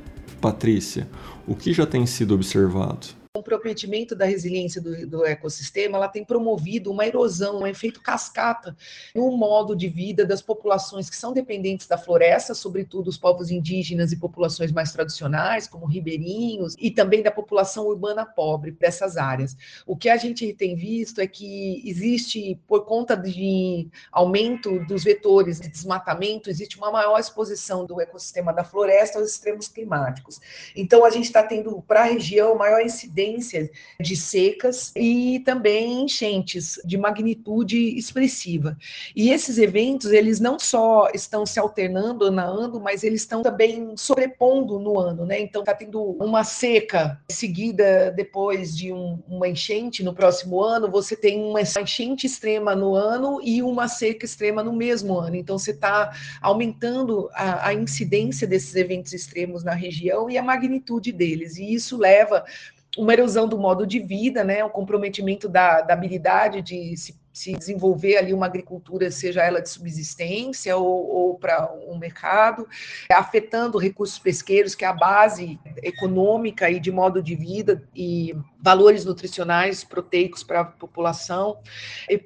[0.40, 1.08] Patrícia,
[1.48, 3.08] o que já tem sido observado?
[3.42, 8.76] Comprometimento da resiliência do, do, ecossistema, ela tem promovido uma erosão, um efeito cascata
[9.14, 14.12] no modo de vida das populações que são dependentes da floresta, sobretudo os povos indígenas
[14.12, 19.56] e populações mais tradicionais, como ribeirinhos, e também da população urbana pobre dessas áreas.
[19.86, 25.60] O que a gente tem visto é que existe, por conta de aumento dos vetores
[25.60, 30.40] de desmatamento, existe uma maior exposição do ecossistema da floresta aos extremos climáticos.
[30.74, 33.27] Então, a gente está tendo para a região maior incidência
[34.00, 38.76] de secas e também enchentes de magnitude expressiva.
[39.14, 43.96] E esses eventos, eles não só estão se alternando na ano, mas eles estão também
[43.96, 45.40] sobrepondo no ano, né?
[45.40, 51.16] Então está tendo uma seca seguida depois de um, uma enchente no próximo ano, você
[51.16, 55.36] tem uma enchente extrema no ano e uma seca extrema no mesmo ano.
[55.36, 61.12] Então você está aumentando a, a incidência desses eventos extremos na região e a magnitude
[61.12, 61.56] deles.
[61.56, 62.44] E isso leva
[62.98, 67.52] uma erosão do modo de vida, né, o comprometimento da, da habilidade de se se
[67.52, 72.66] desenvolver ali uma agricultura, seja ela de subsistência ou, ou para um mercado,
[73.12, 79.04] afetando recursos pesqueiros, que é a base econômica e de modo de vida e valores
[79.04, 81.60] nutricionais proteicos para a população,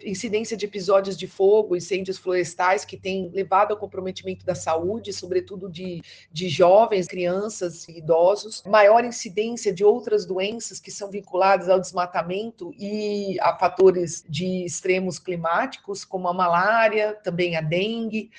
[0.02, 5.68] incidência de episódios de fogo, incêndios florestais que têm levado ao comprometimento da saúde, sobretudo
[5.68, 6.00] de,
[6.32, 12.72] de jovens, crianças e idosos, maior incidência de outras doenças que são vinculadas ao desmatamento
[12.78, 18.30] e a fatores de extremo extremos climáticos, como a malária, também a dengue.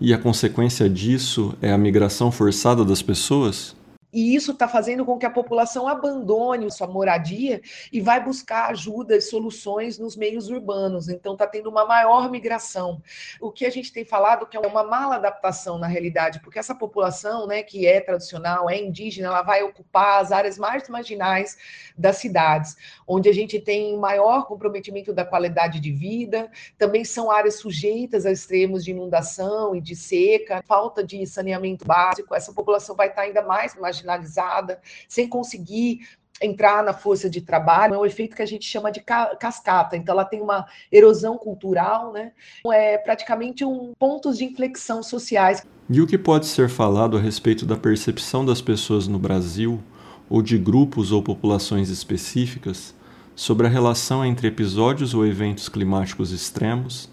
[0.00, 3.74] E a consequência disso é a migração forçada das pessoas?
[4.14, 7.60] E isso está fazendo com que a população abandone sua moradia
[7.92, 11.08] e vai buscar ajuda e soluções nos meios urbanos.
[11.08, 13.02] Então está tendo uma maior migração.
[13.40, 16.76] O que a gente tem falado que é uma mala adaptação na realidade, porque essa
[16.76, 21.58] população, né, que é tradicional, é indígena, ela vai ocupar as áreas mais marginais
[21.96, 22.76] das cidades,
[23.06, 28.32] onde a gente tem maior comprometimento da qualidade de vida, também são áreas sujeitas a
[28.32, 32.34] extremos de inundação e de seca, falta de saneamento básico.
[32.34, 36.00] Essa população vai estar ainda mais marginal marginalizada, sem conseguir
[36.42, 39.96] entrar na força de trabalho, é um efeito que a gente chama de cascata.
[39.96, 42.32] Então, ela tem uma erosão cultural, né?
[42.72, 45.64] É praticamente um pontos de inflexão sociais.
[45.88, 49.80] E o que pode ser falado a respeito da percepção das pessoas no Brasil,
[50.28, 52.94] ou de grupos ou populações específicas,
[53.36, 57.08] sobre a relação entre episódios ou eventos climáticos extremos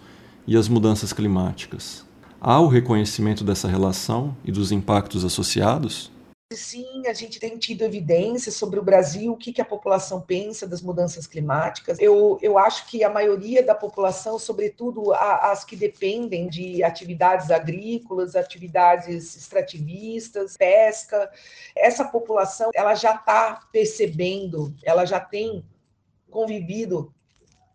[0.48, 2.06] e as mudanças climáticas?
[2.40, 6.12] Há o reconhecimento dessa relação e dos impactos associados?
[6.56, 10.68] Sim, a gente tem tido evidências sobre o Brasil, o que, que a população pensa
[10.68, 11.98] das mudanças climáticas.
[12.00, 18.36] Eu, eu acho que a maioria da população, sobretudo as que dependem de atividades agrícolas,
[18.36, 21.32] atividades extrativistas, pesca,
[21.76, 25.64] essa população ela já está percebendo, ela já tem
[26.30, 27.14] convivido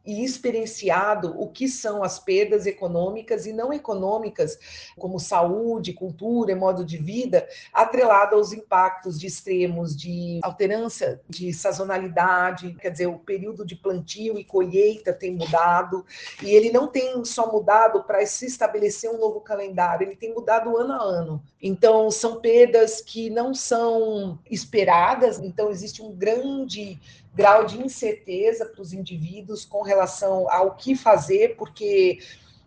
[0.07, 4.59] e experienciado o que são as perdas econômicas e não econômicas,
[4.97, 12.75] como saúde, cultura modo de vida, atrelado aos impactos de extremos de alterância de sazonalidade,
[12.81, 16.05] quer dizer, o período de plantio e colheita tem mudado,
[16.43, 20.77] e ele não tem só mudado para se estabelecer um novo calendário, ele tem mudado
[20.77, 21.43] ano a ano.
[21.63, 27.01] Então, são perdas que não são esperadas, então existe um grande
[27.37, 32.19] grau de incerteza para os indivíduos com relação ao que fazer, porque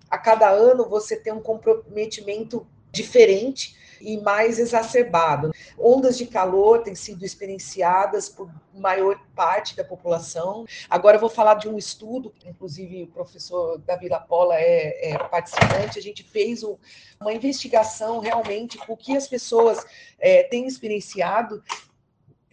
[0.10, 5.52] a cada ano você tem um comprometimento diferente e mais exacerbado.
[5.78, 10.66] Ondas de calor têm sido experienciadas por maior parte da população.
[10.90, 16.00] Agora eu vou falar de um estudo, inclusive o professor Davi Lapola é, é participante,
[16.00, 16.78] a gente fez um,
[17.20, 19.84] uma investigação realmente com o que as pessoas
[20.20, 21.62] é, têm experienciado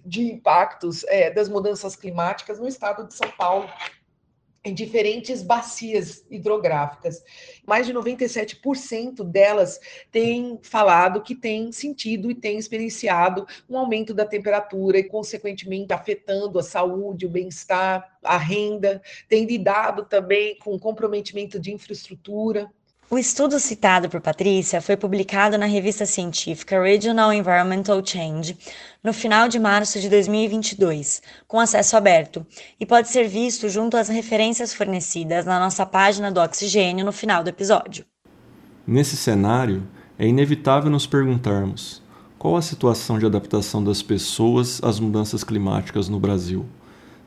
[0.07, 3.69] de impactos é, das mudanças climáticas no estado de São Paulo,
[4.67, 7.23] em diferentes bacias hidrográficas.
[7.65, 14.27] Mais de 97% delas têm falado que têm sentido e têm experienciado um aumento da
[14.27, 21.61] temperatura e, consequentemente, afetando a saúde, o bem-estar, a renda, têm lidado também com comprometimento
[21.61, 22.69] de infraestrutura.
[23.09, 28.59] O estudo citado por Patrícia foi publicado na revista científica Regional Environmental Change
[29.03, 32.45] no final de março de 2022, com acesso aberto,
[32.81, 37.45] e pode ser visto junto às referências fornecidas na nossa página do Oxigênio no final
[37.45, 38.05] do episódio.
[38.85, 39.87] Nesse cenário,
[40.19, 42.03] é inevitável nos perguntarmos:
[42.37, 46.67] qual a situação de adaptação das pessoas às mudanças climáticas no Brasil?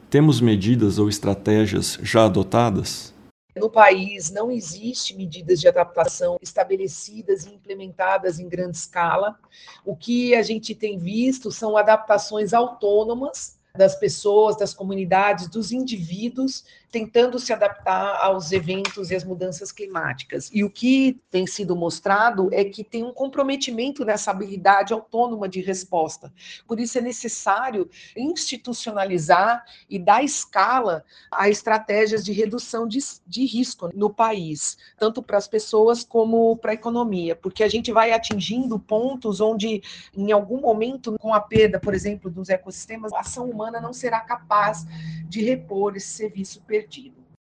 [0.10, 3.18] Temos medidas ou estratégias já adotadas?
[3.60, 9.38] No país não existe medidas de adaptação estabelecidas e implementadas em grande escala.
[9.86, 16.63] O que a gente tem visto são adaptações autônomas das pessoas, das comunidades, dos indivíduos
[16.91, 20.49] tentando se adaptar aos eventos e às mudanças climáticas.
[20.54, 25.62] E o que tem sido mostrado é que tem um comprometimento nessa habilidade autônoma de
[25.62, 26.34] resposta.
[26.67, 33.89] Por isso é necessário institucionalizar e dar escala a estratégias de redução de, de risco
[33.93, 38.80] no país, tanto para as pessoas como para a economia, porque a gente vai atingindo
[38.80, 39.82] pontos onde,
[40.15, 44.19] em algum momento, com a perda, por exemplo, dos ecossistemas, a ação humana não será
[44.21, 44.86] capaz
[45.28, 46.79] de repor esse serviço perdido.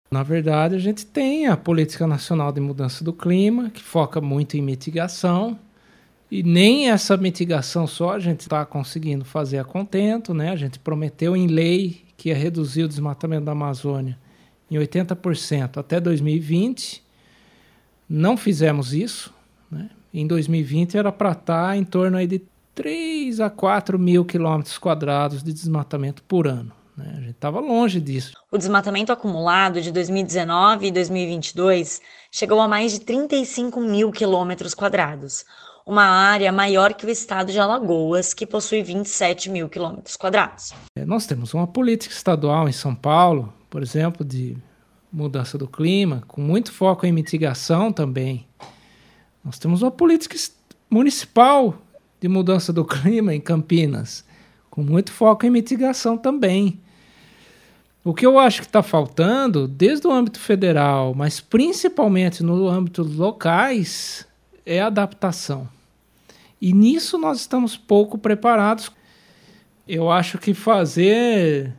[0.10, 4.56] Na verdade, a gente tem a Política Nacional de Mudança do Clima, que foca muito
[4.56, 5.60] em mitigação,
[6.30, 10.52] e nem essa mitigação só a gente está conseguindo fazer a contento, né?
[10.52, 14.18] A gente prometeu em lei que ia reduzir o desmatamento da Amazônia
[14.70, 17.04] em 80% até 2020.
[18.10, 19.34] Não fizemos isso.
[19.70, 19.90] Né?
[20.14, 22.42] Em 2020 era para estar tá em torno aí de
[22.74, 26.72] 3 a 4 mil quilômetros quadrados de desmatamento por ano.
[26.98, 27.14] Né?
[27.18, 28.34] A gente estava longe disso.
[28.52, 35.46] O desmatamento acumulado de 2019 e 2022 chegou a mais de 35 mil quilômetros quadrados,
[35.86, 40.74] uma área maior que o estado de Alagoas, que possui 27 mil quilômetros quadrados.
[40.98, 44.58] É, nós temos uma política estadual em São Paulo, por exemplo, de
[45.12, 48.48] mudança do clima, com muito foco em mitigação também.
[49.44, 50.36] Nós temos uma política
[50.90, 51.76] municipal
[52.20, 54.26] de mudança do clima em Campinas,
[54.70, 56.82] com muito foco em mitigação também.
[58.08, 63.02] O que eu acho que está faltando, desde o âmbito federal, mas principalmente no âmbito
[63.02, 64.28] locais,
[64.64, 65.68] é adaptação.
[66.62, 68.92] E nisso nós estamos pouco preparados.
[69.88, 71.74] Eu acho que fazer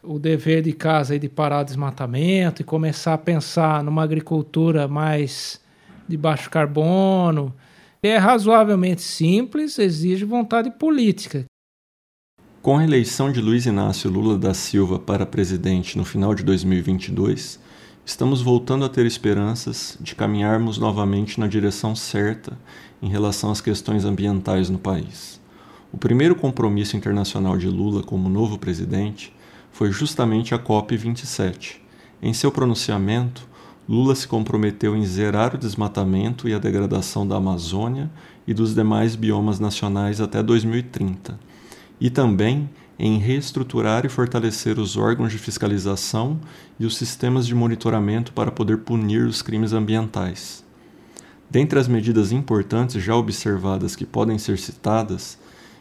[0.00, 5.60] o dever de casa de parar desmatamento e começar a pensar numa agricultura mais
[6.06, 7.52] de baixo carbono
[8.00, 11.46] é razoavelmente simples, exige vontade política.
[12.60, 17.60] Com a eleição de Luiz Inácio Lula da Silva para presidente no final de 2022,
[18.04, 22.58] estamos voltando a ter esperanças de caminharmos novamente na direção certa
[23.00, 25.40] em relação às questões ambientais no país.
[25.92, 29.32] O primeiro compromisso internacional de Lula como novo presidente
[29.70, 31.76] foi justamente a COP27.
[32.20, 33.48] Em seu pronunciamento,
[33.88, 38.10] Lula se comprometeu em zerar o desmatamento e a degradação da Amazônia
[38.48, 41.46] e dos demais biomas nacionais até 2030
[42.00, 42.68] e também
[42.98, 46.40] em reestruturar e fortalecer os órgãos de fiscalização
[46.78, 50.64] e os sistemas de monitoramento para poder punir os crimes ambientais.
[51.48, 55.38] Dentre as medidas importantes já observadas que podem ser citadas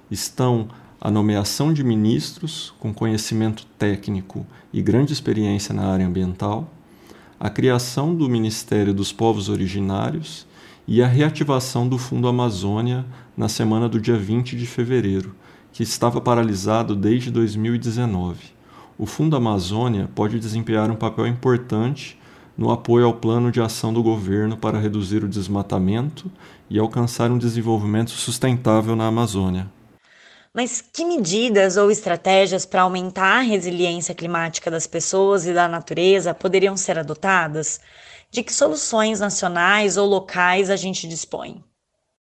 [0.09, 6.71] estão a nomeação de ministros com conhecimento técnico e grande experiência na área ambiental,
[7.39, 10.47] a criação do Ministério dos Povos Originários
[10.87, 13.05] e a reativação do Fundo Amazônia
[13.35, 15.35] na semana do dia 20 de fevereiro,
[15.77, 18.45] que estava paralisado desde 2019.
[18.97, 22.19] o Fundo Amazônia pode desempenhar um papel importante
[22.57, 26.31] no apoio ao plano de ação do governo para reduzir o desmatamento
[26.67, 29.69] e alcançar um desenvolvimento sustentável na Amazônia.
[30.51, 36.33] Mas que medidas ou estratégias para aumentar a resiliência climática das pessoas e da natureza
[36.33, 37.79] poderiam ser adotadas?
[38.31, 41.63] De que soluções nacionais ou locais a gente dispõe?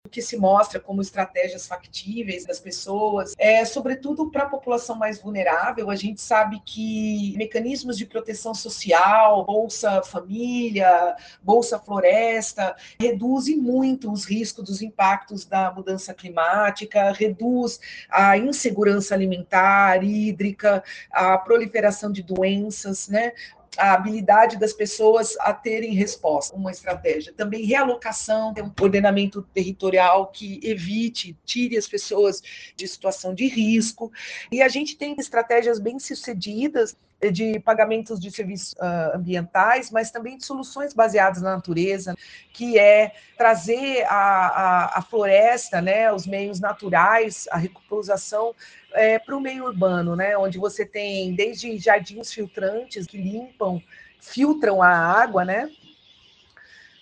[0.09, 5.89] Que se mostra como estratégias factíveis das pessoas, é sobretudo para a população mais vulnerável.
[5.89, 14.25] A gente sabe que mecanismos de proteção social, Bolsa Família, Bolsa Floresta, reduzem muito os
[14.25, 17.79] riscos dos impactos da mudança climática, reduz
[18.09, 23.31] a insegurança alimentar, hídrica, a proliferação de doenças, né?
[23.78, 27.34] A habilidade das pessoas a terem resposta, uma estratégia.
[27.34, 32.41] Também realocação, um ordenamento territorial que evite, tire as pessoas
[32.76, 34.11] de situação de risco.
[34.51, 36.95] E a gente tem estratégias bem sucedidas
[37.32, 42.16] de pagamentos de serviços uh, ambientais, mas também de soluções baseadas na natureza,
[42.53, 48.53] que é trazer a, a, a floresta, né, os meios naturais, a recuperação
[48.93, 53.82] é, para o meio urbano, né, onde você tem desde jardins filtrantes que limpam,
[54.20, 55.70] filtram a água, né,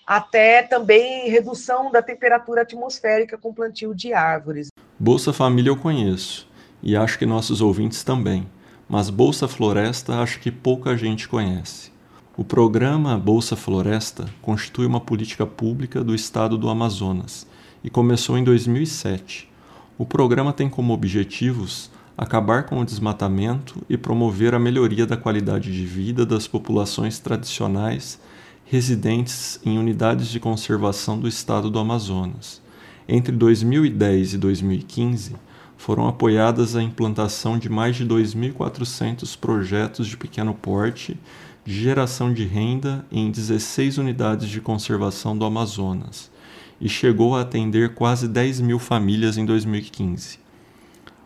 [0.06, 4.68] até também redução da temperatura atmosférica com plantio de árvores.
[5.00, 6.48] Bolsa Família eu conheço
[6.82, 8.48] e acho que nossos ouvintes também
[8.88, 11.92] mas Bolsa Floresta acho que pouca gente conhece.
[12.36, 17.46] O programa Bolsa Floresta constitui uma política pública do estado do Amazonas
[17.84, 19.50] e começou em 2007.
[19.98, 25.72] O programa tem como objetivos acabar com o desmatamento e promover a melhoria da qualidade
[25.72, 28.20] de vida das populações tradicionais
[28.66, 32.62] residentes em unidades de conservação do estado do Amazonas.
[33.08, 35.36] Entre 2010 e 2015,
[35.84, 41.20] foram apoiadas a implantação de mais de 2.400 projetos de pequeno porte
[41.66, 46.32] de geração de renda em 16 unidades de conservação do Amazonas
[46.80, 50.40] e chegou a atender quase 10 mil famílias em 2015.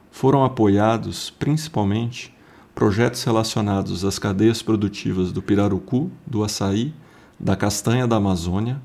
[0.10, 2.36] Foram apoiados, principalmente,
[2.74, 6.92] projetos relacionados às cadeias produtivas do pirarucu, do açaí,
[7.40, 8.82] da castanha da Amazônia,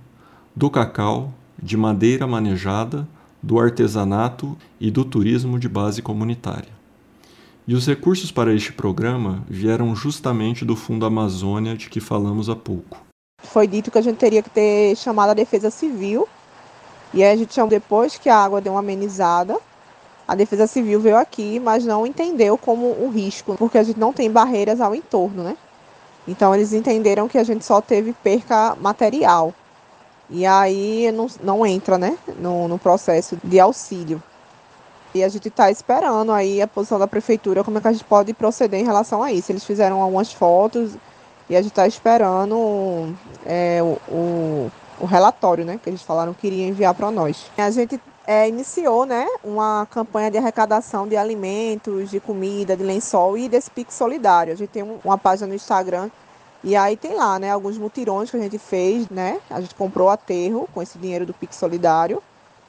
[0.55, 3.09] do cacau, de madeira manejada,
[3.43, 6.70] do artesanato e do turismo de base comunitária.
[7.66, 12.57] E os recursos para este programa vieram justamente do Fundo Amazônia de que falamos há
[12.57, 12.99] pouco.
[13.43, 16.28] Foi dito que a gente teria que ter chamado a Defesa Civil,
[17.12, 19.59] e aí a gente chamou depois que a água deu uma amenizada.
[20.26, 24.12] A Defesa Civil veio aqui, mas não entendeu como um risco, porque a gente não
[24.12, 25.57] tem barreiras ao entorno, né?
[26.26, 29.53] Então eles entenderam que a gente só teve perca material.
[30.31, 34.23] E aí não, não entra né, no, no processo de auxílio.
[35.14, 38.05] E a gente está esperando aí a posição da prefeitura, como é que a gente
[38.05, 39.53] pode proceder em relação a isso.
[39.53, 40.93] Eles fizeram algumas fotos
[41.51, 43.14] e a gente está esperando
[43.45, 45.79] é, o, o, o, relatório, né?
[45.83, 47.51] Que eles falaram que iria enviar para nós.
[47.59, 53.37] A gente é, iniciou né, uma campanha de arrecadação de alimentos, de comida, de lençol
[53.37, 54.53] e desse Pix Solidário.
[54.53, 56.09] A gente tem um, uma página no Instagram
[56.65, 59.41] e aí tem lá, né, alguns mutirões que a gente fez, né?
[59.51, 62.23] A gente comprou aterro com esse dinheiro do Pix Solidário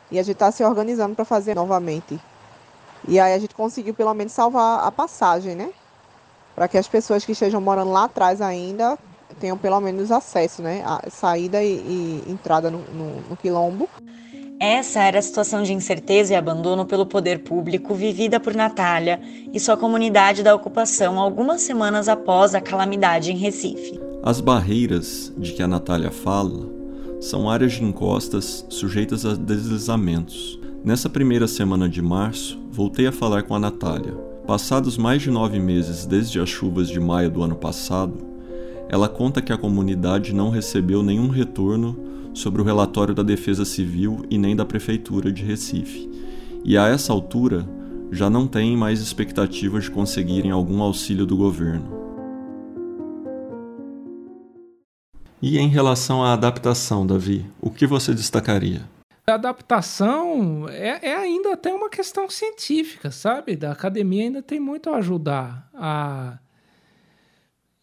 [0.10, 2.20] e a gente está se organizando para fazer novamente.
[3.08, 5.72] E aí a gente conseguiu pelo menos salvar a passagem, né?
[6.56, 8.98] Para que as pessoas que estejam morando lá atrás ainda
[9.40, 10.84] tenham pelo menos acesso, né?
[10.86, 13.88] A saída e, e entrada no, no, no quilombo.
[14.66, 19.20] Essa era a situação de incerteza e abandono pelo poder público vivida por Natália
[19.52, 24.00] e sua comunidade da ocupação algumas semanas após a calamidade em Recife.
[24.24, 26.66] As barreiras de que a Natália fala
[27.20, 30.58] são áreas de encostas sujeitas a deslizamentos.
[30.82, 34.14] Nessa primeira semana de março, voltei a falar com a Natália.
[34.48, 38.16] Passados mais de nove meses desde as chuvas de maio do ano passado,
[38.88, 44.26] ela conta que a comunidade não recebeu nenhum retorno sobre o relatório da Defesa Civil
[44.30, 46.10] e nem da Prefeitura de Recife.
[46.64, 47.68] E a essa altura,
[48.12, 52.04] já não têm mais expectativas de conseguirem algum auxílio do governo.
[55.42, 58.82] E em relação à adaptação, Davi, o que você destacaria?
[59.28, 63.56] A adaptação é, é, ainda até uma questão científica, sabe?
[63.56, 66.40] Da academia ainda tem muito a ajudar a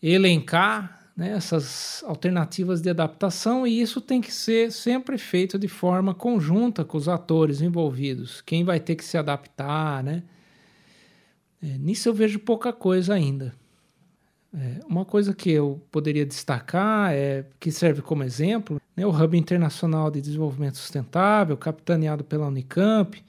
[0.02, 6.14] elencar né, essas alternativas de adaptação, e isso tem que ser sempre feito de forma
[6.14, 8.40] conjunta com os atores envolvidos.
[8.40, 10.22] Quem vai ter que se adaptar, né?
[11.62, 13.52] É, nisso eu vejo pouca coisa ainda.
[14.54, 19.36] É, uma coisa que eu poderia destacar, é que serve como exemplo, né, o Hub
[19.36, 23.22] Internacional de Desenvolvimento Sustentável, capitaneado pela Unicamp.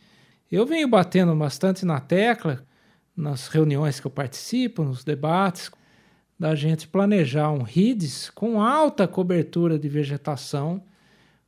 [0.49, 2.65] Eu venho batendo bastante na tecla
[3.13, 5.69] nas reuniões que eu participo, nos debates,
[6.41, 10.83] da gente planejar um RIDS com alta cobertura de vegetação,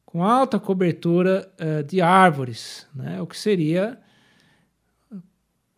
[0.05, 3.19] com alta cobertura uh, de árvores, né?
[3.19, 3.99] o que seria,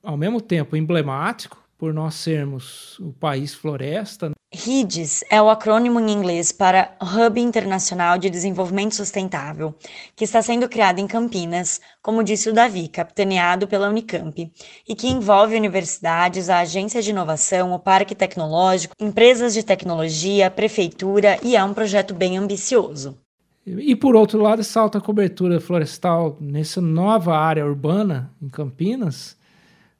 [0.03, 4.34] ao mesmo tempo, emblemático, por nós sermos o país floresta.
[4.56, 9.76] RIDES é o acrônimo em inglês para Hub Internacional de Desenvolvimento Sustentável,
[10.16, 14.49] que está sendo criado em Campinas, como disse o Davi, capitaneado pela Unicamp,
[14.88, 21.38] e que envolve universidades, a agência de inovação, o parque tecnológico, empresas de tecnologia, prefeitura
[21.43, 23.20] e é um projeto bem ambicioso.
[23.66, 29.36] E por outro lado, essa alta cobertura florestal nessa nova área urbana em Campinas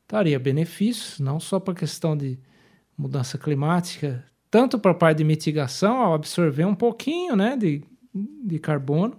[0.08, 2.40] traria benefícios, não só para a questão de
[2.98, 4.24] mudança climática,
[4.56, 7.84] tanto para a parte de mitigação, ao absorver um pouquinho né, de,
[8.14, 9.18] de carbono,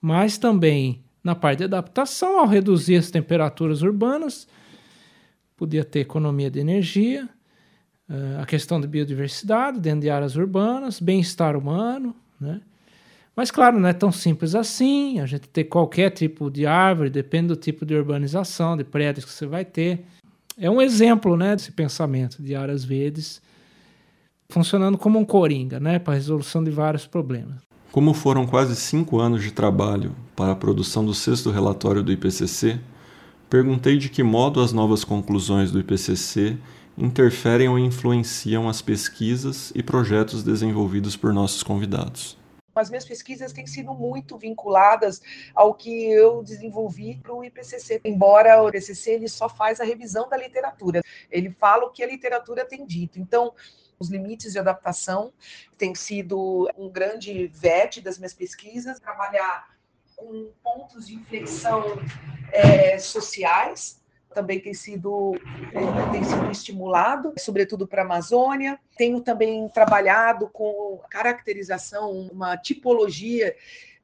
[0.00, 4.48] mas também na parte de adaptação, ao reduzir as temperaturas urbanas,
[5.56, 7.28] podia ter economia de energia,
[8.10, 12.60] uh, a questão de biodiversidade dentro de áreas urbanas, bem-estar humano, né?
[13.36, 15.20] Mas, claro, não é tão simples assim.
[15.20, 19.30] A gente ter qualquer tipo de árvore, depende do tipo de urbanização, de prédios que
[19.30, 20.04] você vai ter.
[20.58, 23.40] É um exemplo né, desse pensamento de áreas verdes
[24.48, 27.56] funcionando como um coringa né, para a resolução de vários problemas.
[27.90, 32.80] Como foram quase cinco anos de trabalho para a produção do sexto relatório do IPCC,
[33.48, 36.56] perguntei de que modo as novas conclusões do IPCC
[36.98, 42.36] interferem ou influenciam as pesquisas e projetos desenvolvidos por nossos convidados
[42.80, 45.20] as minhas pesquisas têm sido muito vinculadas
[45.54, 48.00] ao que eu desenvolvi para o IPCC.
[48.04, 52.06] Embora o IPCC ele só faz a revisão da literatura, ele fala o que a
[52.06, 53.18] literatura tem dito.
[53.18, 53.52] Então,
[53.98, 55.32] os limites de adaptação
[55.76, 59.74] tem sido um grande vete das minhas pesquisas, trabalhar
[60.16, 61.82] com pontos de inflexão
[62.52, 64.02] é, sociais,
[64.34, 65.34] também tem sido,
[65.72, 68.78] é, tem sido estimulado, sobretudo para a Amazônia.
[68.96, 73.54] Tenho também trabalhado com caracterização, uma tipologia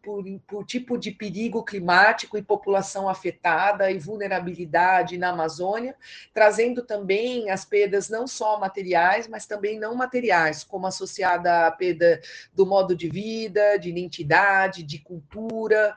[0.02, 5.94] por, por, tipo de perigo climático e população afetada e vulnerabilidade na Amazônia,
[6.32, 12.20] trazendo também as perdas não só materiais, mas também não materiais, como associada à perda
[12.54, 15.94] do modo de vida, de identidade, de cultura,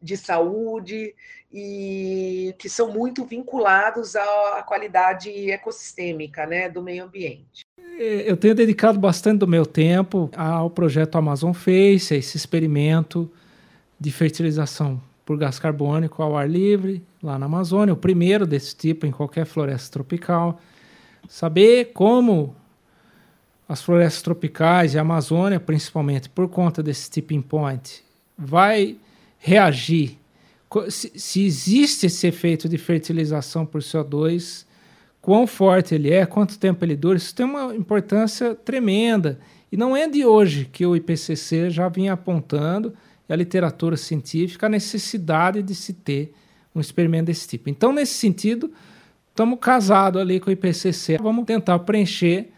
[0.00, 1.14] de saúde
[1.52, 7.64] e que são muito vinculados à qualidade ecossistêmica né, do meio ambiente.
[7.98, 13.32] É, eu tenho dedicado bastante do meu tempo ao projeto Amazon Face, a esse experimento
[13.98, 19.06] de fertilização por gás carbônico ao ar livre, lá na Amazônia, o primeiro desse tipo
[19.06, 20.60] em qualquer floresta tropical.
[21.28, 22.54] Saber como
[23.68, 28.04] as florestas tropicais e a Amazônia, principalmente por conta desse tipping point,
[28.38, 28.96] vai
[29.38, 30.18] reagir
[30.88, 34.66] se, existe esse efeito de fertilização por CO2,
[35.20, 39.38] quão forte ele é, quanto tempo ele dura, isso tem uma importância tremenda.
[39.70, 42.94] E não é de hoje que o IPCC já vinha apontando,
[43.28, 46.32] e a literatura científica, a necessidade de se ter
[46.74, 47.70] um experimento desse tipo.
[47.70, 48.70] Então, nesse sentido,
[49.30, 51.18] estamos casados ali com o IPCC.
[51.18, 52.50] Vamos tentar preencher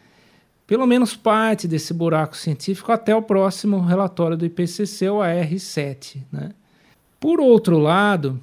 [0.66, 6.18] pelo menos parte desse buraco científico até o próximo relatório do IPCC, o AR7.
[6.30, 6.50] Né?
[7.18, 8.38] Por outro lado,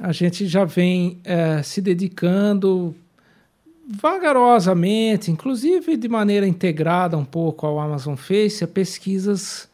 [0.00, 2.94] a gente já vem é, se dedicando
[3.88, 9.68] vagarosamente, inclusive de maneira integrada um pouco ao Amazon Face, a pesquisas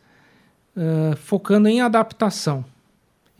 [0.76, 2.64] uh, focando em adaptação,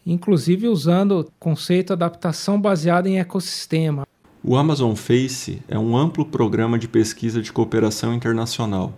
[0.07, 4.07] inclusive usando o conceito adaptação baseada em ecossistema.
[4.45, 8.93] O Amazon Face é um amplo programa de pesquisa de cooperação internacional,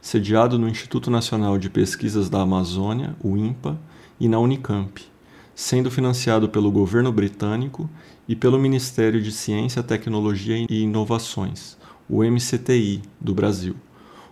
[0.00, 3.78] sediado no Instituto Nacional de Pesquisas da Amazônia, o INPA,
[4.18, 5.04] e na Unicamp,
[5.54, 7.88] sendo financiado pelo governo britânico
[8.26, 11.76] e pelo Ministério de Ciência, Tecnologia e Inovações,
[12.08, 13.76] o MCTI, do Brasil.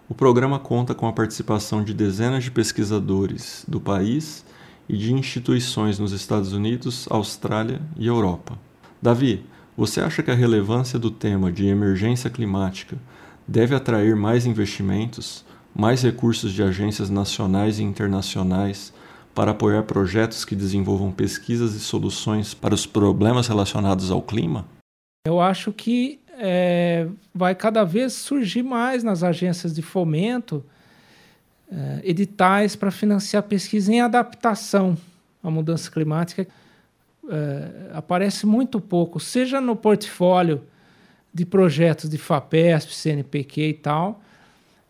[0.07, 4.44] O programa conta com a participação de dezenas de pesquisadores do país
[4.86, 8.59] e de instituições nos Estados Unidos, Austrália e Europa.
[9.00, 12.98] Davi, você acha que a relevância do tema de emergência climática
[13.48, 15.42] deve atrair mais investimentos,
[15.74, 18.92] mais recursos de agências nacionais e internacionais
[19.34, 24.66] para apoiar projetos que desenvolvam pesquisas e soluções para os problemas relacionados ao clima?
[25.26, 30.64] Eu acho que é, vai cada vez surgir mais nas agências de fomento
[31.70, 34.97] é, editais para financiar pesquisa em adaptação
[35.43, 36.47] à mudança climática.
[37.28, 40.62] É, aparece muito pouco, seja no portfólio
[41.32, 44.22] de projetos de FAPESP, CNPq e tal,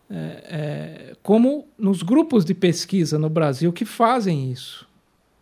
[0.09, 4.87] é, é, como nos grupos de pesquisa no Brasil que fazem isso.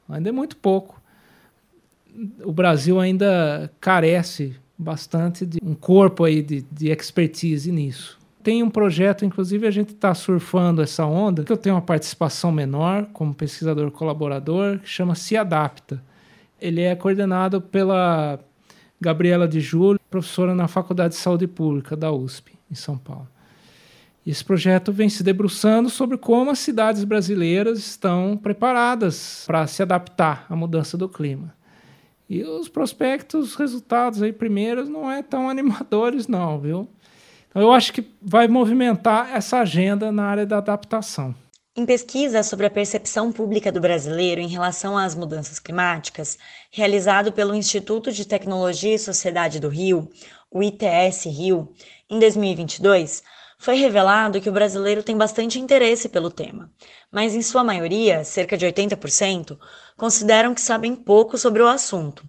[0.07, 1.01] Ainda é muito pouco.
[2.43, 8.19] O Brasil ainda carece bastante de um corpo aí de, de expertise nisso.
[8.43, 12.51] Tem um projeto, inclusive a gente está surfando essa onda, que eu tenho uma participação
[12.51, 16.03] menor como pesquisador colaborador, que chama Se Adapta.
[16.59, 18.39] Ele é coordenado pela
[18.99, 23.27] Gabriela de Júlio, professora na Faculdade de Saúde Pública da USP, em São Paulo.
[24.25, 30.45] Esse projeto vem se debruçando sobre como as cidades brasileiras estão preparadas para se adaptar
[30.49, 31.53] à mudança do clima.
[32.33, 36.89] E os prospectos, os resultados aí primeiros não é tão animadores não, viu?
[37.49, 41.35] Então eu acho que vai movimentar essa agenda na área da adaptação.
[41.75, 46.37] Em pesquisa sobre a percepção pública do brasileiro em relação às mudanças climáticas,
[46.71, 50.09] realizado pelo Instituto de Tecnologia e Sociedade do Rio,
[50.51, 51.71] o ITS Rio,
[52.09, 53.23] em 2022,
[53.57, 56.69] foi revelado que o brasileiro tem bastante interesse pelo tema,
[57.11, 59.57] mas em sua maioria, cerca de 80%,
[59.97, 62.23] consideram que sabem pouco sobre o assunto.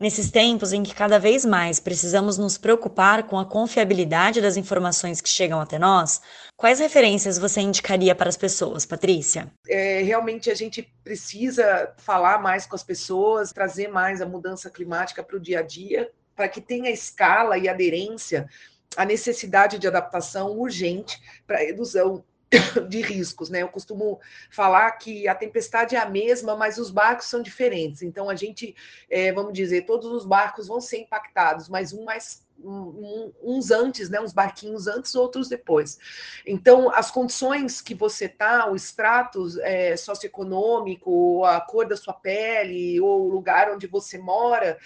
[0.00, 5.20] Nesses tempos em que cada vez mais precisamos nos preocupar com a confiabilidade das informações
[5.20, 6.22] que chegam até nós,
[6.56, 9.52] quais referências você indicaria para as pessoas, Patrícia?
[9.68, 15.22] É, realmente a gente precisa falar mais com as pessoas, trazer mais a mudança climática
[15.22, 18.48] para o dia a dia, para que tenha escala e aderência
[18.96, 22.24] a necessidade de adaptação urgente para a redução
[22.88, 23.62] de riscos, né?
[23.62, 24.20] Eu costumo
[24.50, 28.02] falar que a tempestade é a mesma, mas os barcos são diferentes.
[28.02, 28.74] Então a gente,
[29.08, 34.10] é, vamos dizer, todos os barcos vão ser impactados, mas um mais um, uns antes,
[34.10, 35.98] né, uns barquinhos antes, outros depois.
[36.46, 43.00] Então, as condições que você está, o extrato é, socioeconômico, a cor da sua pele,
[43.00, 44.78] ou o lugar onde você mora,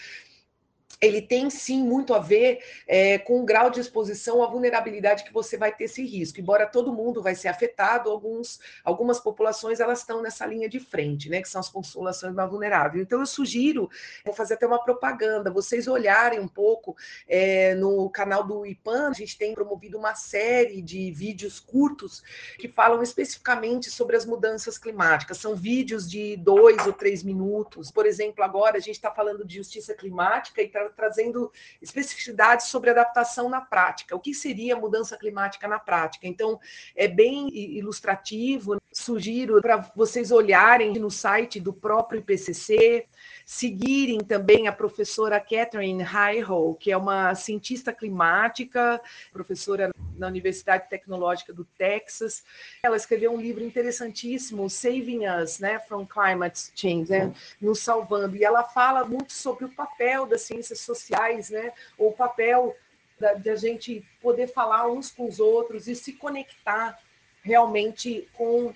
[1.01, 5.33] ele tem sim muito a ver é, com o grau de exposição à vulnerabilidade que
[5.33, 6.41] você vai ter esse risco.
[6.41, 11.29] Embora todo mundo vai ser afetado, alguns, algumas populações elas estão nessa linha de frente,
[11.29, 11.43] né?
[11.43, 13.03] Que são as populações mais vulneráveis.
[13.03, 13.91] Então eu sugiro,
[14.25, 16.97] vou fazer até uma propaganda, vocês olharem um pouco
[17.29, 22.23] é, no canal do IPAN, a gente tem promovido uma série de vídeos curtos
[22.59, 25.39] que falam especificamente sobre as mudanças climáticas.
[25.39, 27.91] São vídeos de dois ou três minutos.
[27.91, 32.91] Por exemplo, agora a gente está falando de justiça climática e tra trazendo especificidades sobre
[32.91, 34.17] adaptação na prática.
[34.17, 36.27] O que seria mudança climática na prática?
[36.27, 36.59] Então,
[36.97, 38.77] é bem ilustrativo.
[38.93, 43.07] Sugiro para vocês olharem no site do próprio IPCC,
[43.45, 49.01] seguirem também a professora Catherine Hyho, que é uma cientista climática,
[49.33, 52.45] professora na Universidade Tecnológica do Texas.
[52.83, 58.37] Ela escreveu um livro interessantíssimo, Saving Us, né, from Climate Change, né, nos salvando.
[58.37, 62.75] E ela fala muito sobre o papel das ciências sociais, né, o papel
[63.19, 66.99] da, de a gente poder falar uns com os outros e se conectar
[67.43, 68.73] realmente com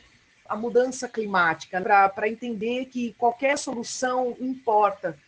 [0.49, 1.81] a mudança climática,
[2.15, 5.19] para entender que qualquer solução importa.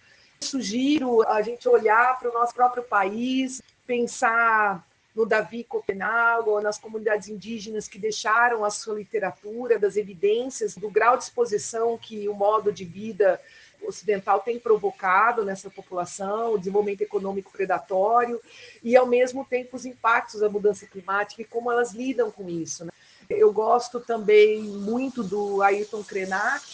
[0.41, 7.29] Sugiro a gente olhar para o nosso próprio país, pensar no Davi Copenhague, nas comunidades
[7.29, 12.73] indígenas que deixaram a sua literatura, das evidências do grau de exposição que o modo
[12.73, 13.41] de vida
[13.83, 18.41] ocidental tem provocado nessa população, o desenvolvimento econômico predatório
[18.83, 22.85] e, ao mesmo tempo, os impactos da mudança climática e como elas lidam com isso.
[22.85, 22.93] Né?
[23.31, 26.65] Eu gosto também muito do Ayrton Krenak.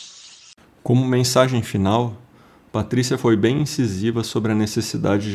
[0.82, 2.16] Como mensagem final,
[2.72, 5.30] Patrícia foi bem incisiva sobre a necessidade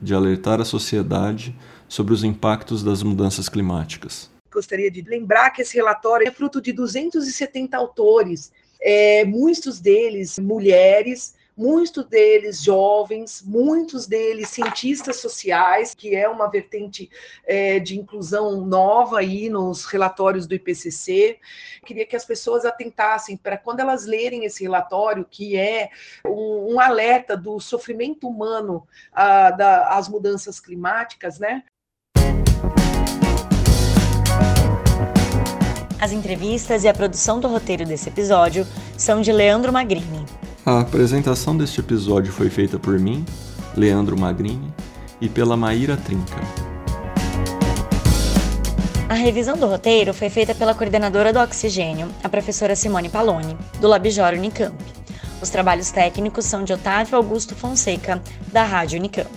[0.00, 1.58] de alertar a sociedade
[1.88, 4.30] sobre os impactos das mudanças climáticas.
[4.52, 11.34] Gostaria de lembrar que esse relatório é fruto de 270 autores, é, muitos deles mulheres,
[11.56, 17.10] muitos deles jovens, muitos deles cientistas sociais, que é uma vertente
[17.46, 21.38] é, de inclusão nova aí nos relatórios do IPCC.
[21.84, 25.90] Queria que as pessoas atentassem para quando elas lerem esse relatório, que é
[26.26, 31.62] um, um alerta do sofrimento humano às mudanças climáticas, né?
[36.00, 38.66] As entrevistas e a produção do roteiro desse episódio
[38.98, 40.41] são de Leandro Magrini.
[40.64, 43.24] A apresentação deste episódio foi feita por mim,
[43.76, 44.72] Leandro Magrini,
[45.20, 46.40] e pela Maíra Trinca.
[49.08, 53.88] A revisão do roteiro foi feita pela coordenadora do Oxigênio, a professora Simone Paloni, do
[53.88, 54.76] Labjor Unicamp.
[55.42, 59.28] Os trabalhos técnicos são de Otávio Augusto Fonseca, da Rádio Unicamp.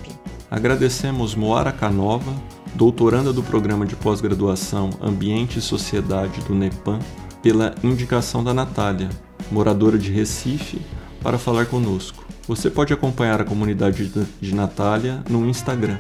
[0.52, 2.36] Agradecemos Moara Canova,
[2.76, 7.00] doutoranda do programa de pós-graduação Ambiente e Sociedade do NEPAM,
[7.42, 9.10] pela indicação da Natália,
[9.52, 10.80] moradora de Recife,
[11.26, 12.24] para falar conosco.
[12.48, 15.98] Você pode acompanhar a comunidade de Natália no Instagram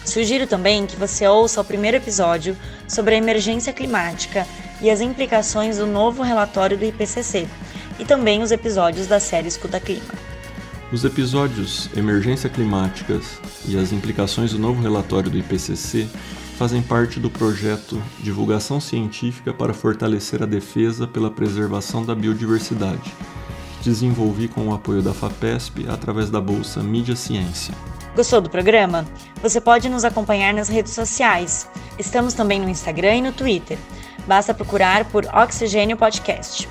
[0.07, 2.57] Sugiro também que você ouça o primeiro episódio
[2.89, 4.47] sobre a emergência climática
[4.81, 7.49] e as implicações do novo relatório do IPCC,
[7.99, 10.15] e também os episódios da série Escuta Clima.
[10.93, 16.07] Os episódios Emergência Climáticas e as implicações do novo relatório do IPCC
[16.57, 23.13] fazem parte do projeto Divulgação Científica para Fortalecer a Defesa pela Preservação da Biodiversidade,
[23.83, 27.75] desenvolvi com o apoio da FAPESP através da Bolsa Mídia Ciência.
[28.17, 29.05] Gostou do programa?
[29.43, 31.69] Você pode nos acompanhar nas redes sociais.
[31.99, 33.77] Estamos também no Instagram e no Twitter.
[34.27, 36.67] Basta procurar por Oxigênio Podcast.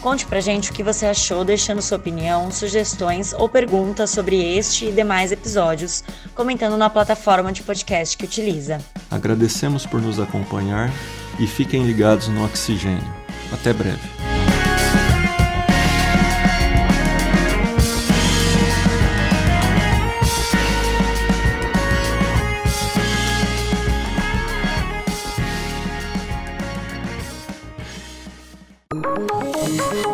[0.00, 4.86] Conte pra gente o que você achou, deixando sua opinião, sugestões ou perguntas sobre este
[4.86, 8.78] e demais episódios, comentando na plataforma de podcast que utiliza.
[9.10, 10.92] Agradecemos por nos acompanhar
[11.40, 13.02] e fiquem ligados no Oxigênio.
[13.52, 14.33] Até breve.